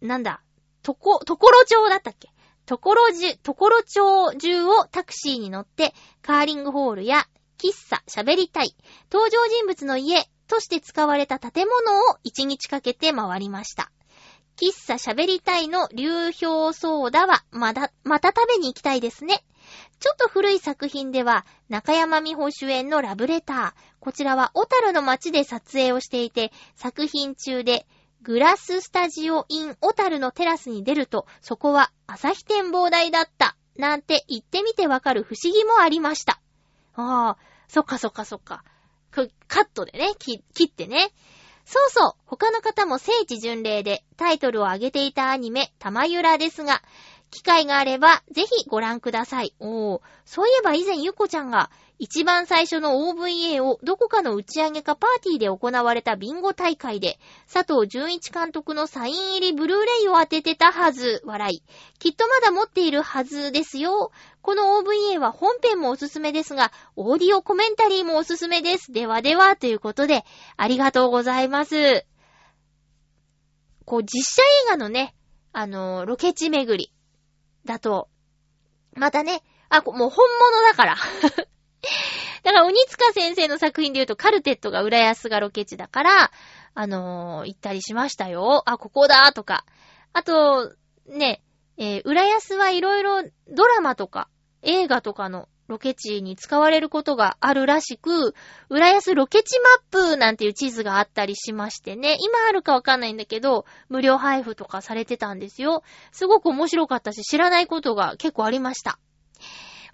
[0.00, 0.42] なんだ、
[0.82, 2.28] とこ、ところ町だったっけ？
[2.66, 7.26] ところじゅ、ところ町中をタクシーに乗って、カーリングホールや
[7.58, 8.76] 喫茶、喋りたい、
[9.10, 13.90] 登場人物の家として使われた建物を一日かけて回りました。
[14.56, 19.42] 喫茶喋りたいの流氷ソーダはまだ、また食べに行きたいですね。
[20.00, 23.72] ちょっと古い作品では、中山美穂主演のラブレター。
[24.00, 27.86] こちらは小樽の街で撮影をしていて、作品中で、
[28.22, 33.56] グラススタジオイン小樽のテラスに出ると、そこは朝日展望台だった。
[33.76, 36.40] なんて言ってみてわかる不思議もありました。
[36.94, 38.64] ああ、そっかそっかそっか。
[39.10, 39.28] カッ
[39.72, 41.10] トでね、切ってね。
[41.64, 46.82] そうそう、他の方も聖地巡礼でタイトルを挙げていたアニメ、玉ゆらですが、
[47.32, 49.54] 機会があればぜひご覧ください。
[49.58, 57.18] おー、そういえば以前ゆこちゃんが一番最初の OVA をどこかの打ち上げかパーティーで行われたビンゴ大会で
[57.50, 61.62] 佐藤純一監督のサイン入りブルーレイを当ててたはず、笑い。
[61.98, 64.10] きっとまだ持っているはずですよ。
[64.42, 68.92] この OVA は本編もおすすめですが、オーディオコメンタリーもおすすめです。
[68.92, 70.24] ではでは、ということで、
[70.56, 72.04] ありがとうございます。
[73.86, 75.14] こう、実写映画のね、
[75.52, 76.91] あのーロケ地巡り
[77.64, 78.08] だと、
[78.94, 80.96] またね、あ、もう本物だから。
[82.42, 86.30] だから、鬼塚先生の作品で言うと、カルテットが浦安がロケ地だから、
[86.74, 88.62] あのー行ったりしましたよ。
[88.66, 89.64] あ、ここだとか。
[90.12, 90.74] あと、
[91.06, 91.42] ね、
[91.76, 94.28] えー浦安はいろいろドラマとか
[94.62, 98.34] 映画とかのロケ地に使われることがあるらしく、
[98.68, 105.82] 浦安ロケ地マップなんていう地図があったりしましてね、今あるかわかんないんだけど、無料配布とかされてたんですよ。
[106.10, 108.98] すごく面白かったし、知らないことが結構ありました。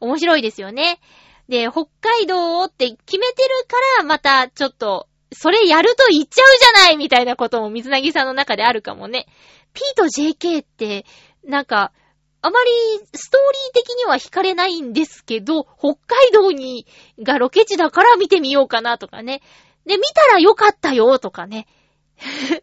[0.00, 1.00] 面白いですよね。
[1.48, 9.26] で、北海道って決めてるから、またちょっと、それやると言っちゃうじゃないみたいなことも水なぎさんの中であるかもね。
[9.74, 11.04] P と JK って、
[11.44, 11.92] なんか、
[12.40, 12.70] あまり
[13.14, 13.40] ストー
[13.74, 16.86] リー的には惹かれないんですけど、北海道に、
[17.20, 19.42] がロケ地だから見てみようかなとかね。
[19.86, 21.66] で、見たらよかったよとかね。
[22.16, 22.62] 北海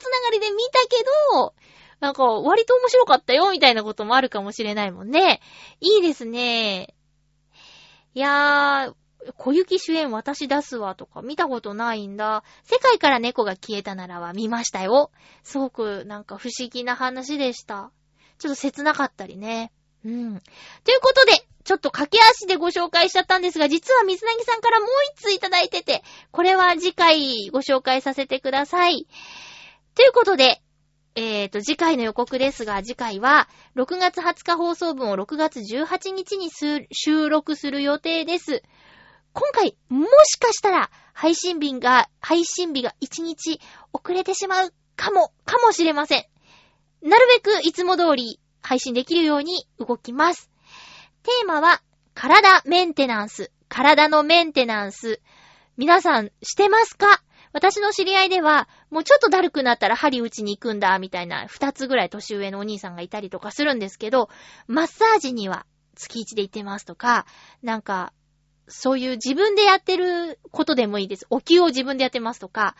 [0.00, 1.54] つながりで見たけど、
[2.00, 5.40] なんか割と面白かったよみたいなこともあるかもしれないもんね。
[5.80, 6.94] いいですね。
[8.14, 8.94] いやー、
[9.36, 12.44] 小雪主演私出すわとか見たことないんだ。
[12.64, 15.10] 世界から猫が消えたならは見ましたよ。
[15.42, 17.90] すごくなんか不思議な話でした。
[18.38, 19.72] ちょっと切なかったりね。
[20.04, 20.40] うん。
[20.84, 29.06] ということで、ちょっと駆け足でご紹介しちゃったんですが、実は水なぎさんからもう一通いただいてて、これは次回ご紹介させてください。
[29.94, 30.62] ということで、
[31.16, 36.50] えーと、次回の予告ですが、次回は、6月20日放送分を6月18日に
[36.92, 38.62] 収録する予定です。
[39.32, 43.60] 今回、もしかしたら、配信日が、配信日が1日
[43.94, 46.26] 遅れてしまうかも、かもしれません。
[47.06, 50.50] なるべくいつも通り配信できるように動きます。
[51.22, 51.80] テーマは、
[52.14, 53.52] 体メンテナンス。
[53.68, 55.20] 体のメンテナンス。
[55.76, 57.22] 皆さん、してますか？
[57.52, 64.28] 私の知り合いでは、もうちょっとだるくなったら針打ちに行くんだ、みたいな、二つぐらい年上のお兄さんがいたりとかするんですけど、
[64.66, 67.24] マッサージには月一で行ってますとか、
[67.62, 68.12] なんか、
[68.68, 71.26] そういう自分でやってることでもいいです。
[71.30, 72.74] お灸を自分でやってますとか、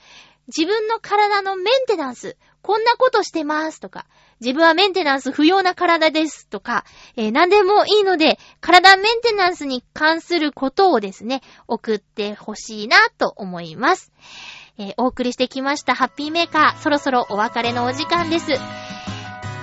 [0.49, 4.07] 自分の体のメンテナンス、こんなことしてますとか、
[4.41, 6.85] 自分はメンテナンス不要な体ですとか、
[7.17, 14.13] えー何でもいいので、体メンテナンスに関することをですね、送ってほしいなと思います。
[14.79, 18.47] えーお送りしてきましたハッピーメーカー、そろそろお別れのお時間です。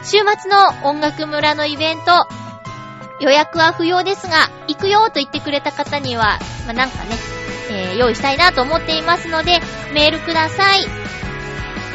[0.06, 2.28] 週末の音楽村のイベント、
[3.22, 7.43] 予約は不要ですが、行くよと言ってくれた方には、まあ、なんかね、
[7.74, 9.60] えー用意したいなと思っていますので、
[9.94, 10.86] メールください。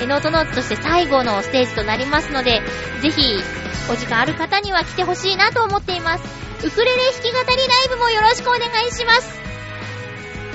[0.01, 2.63] えーノートノートとして最後のステージとなりますので、
[3.03, 3.43] ぜひ、
[3.91, 6.25] お時間ある方には来てほしいなと思っています。
[6.65, 9.39] ウクレレ弾き語りライブもよろしくお願いします。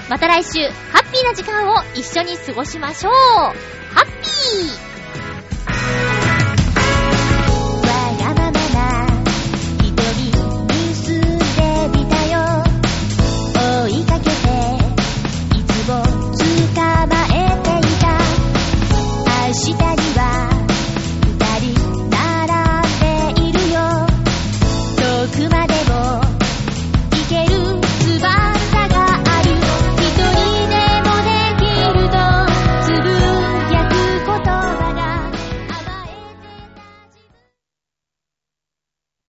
[0.09, 3.13] また来週、ハッピーな時間を一緒に過ごしましょう。
[3.13, 3.53] ハ
[4.01, 4.92] ッピー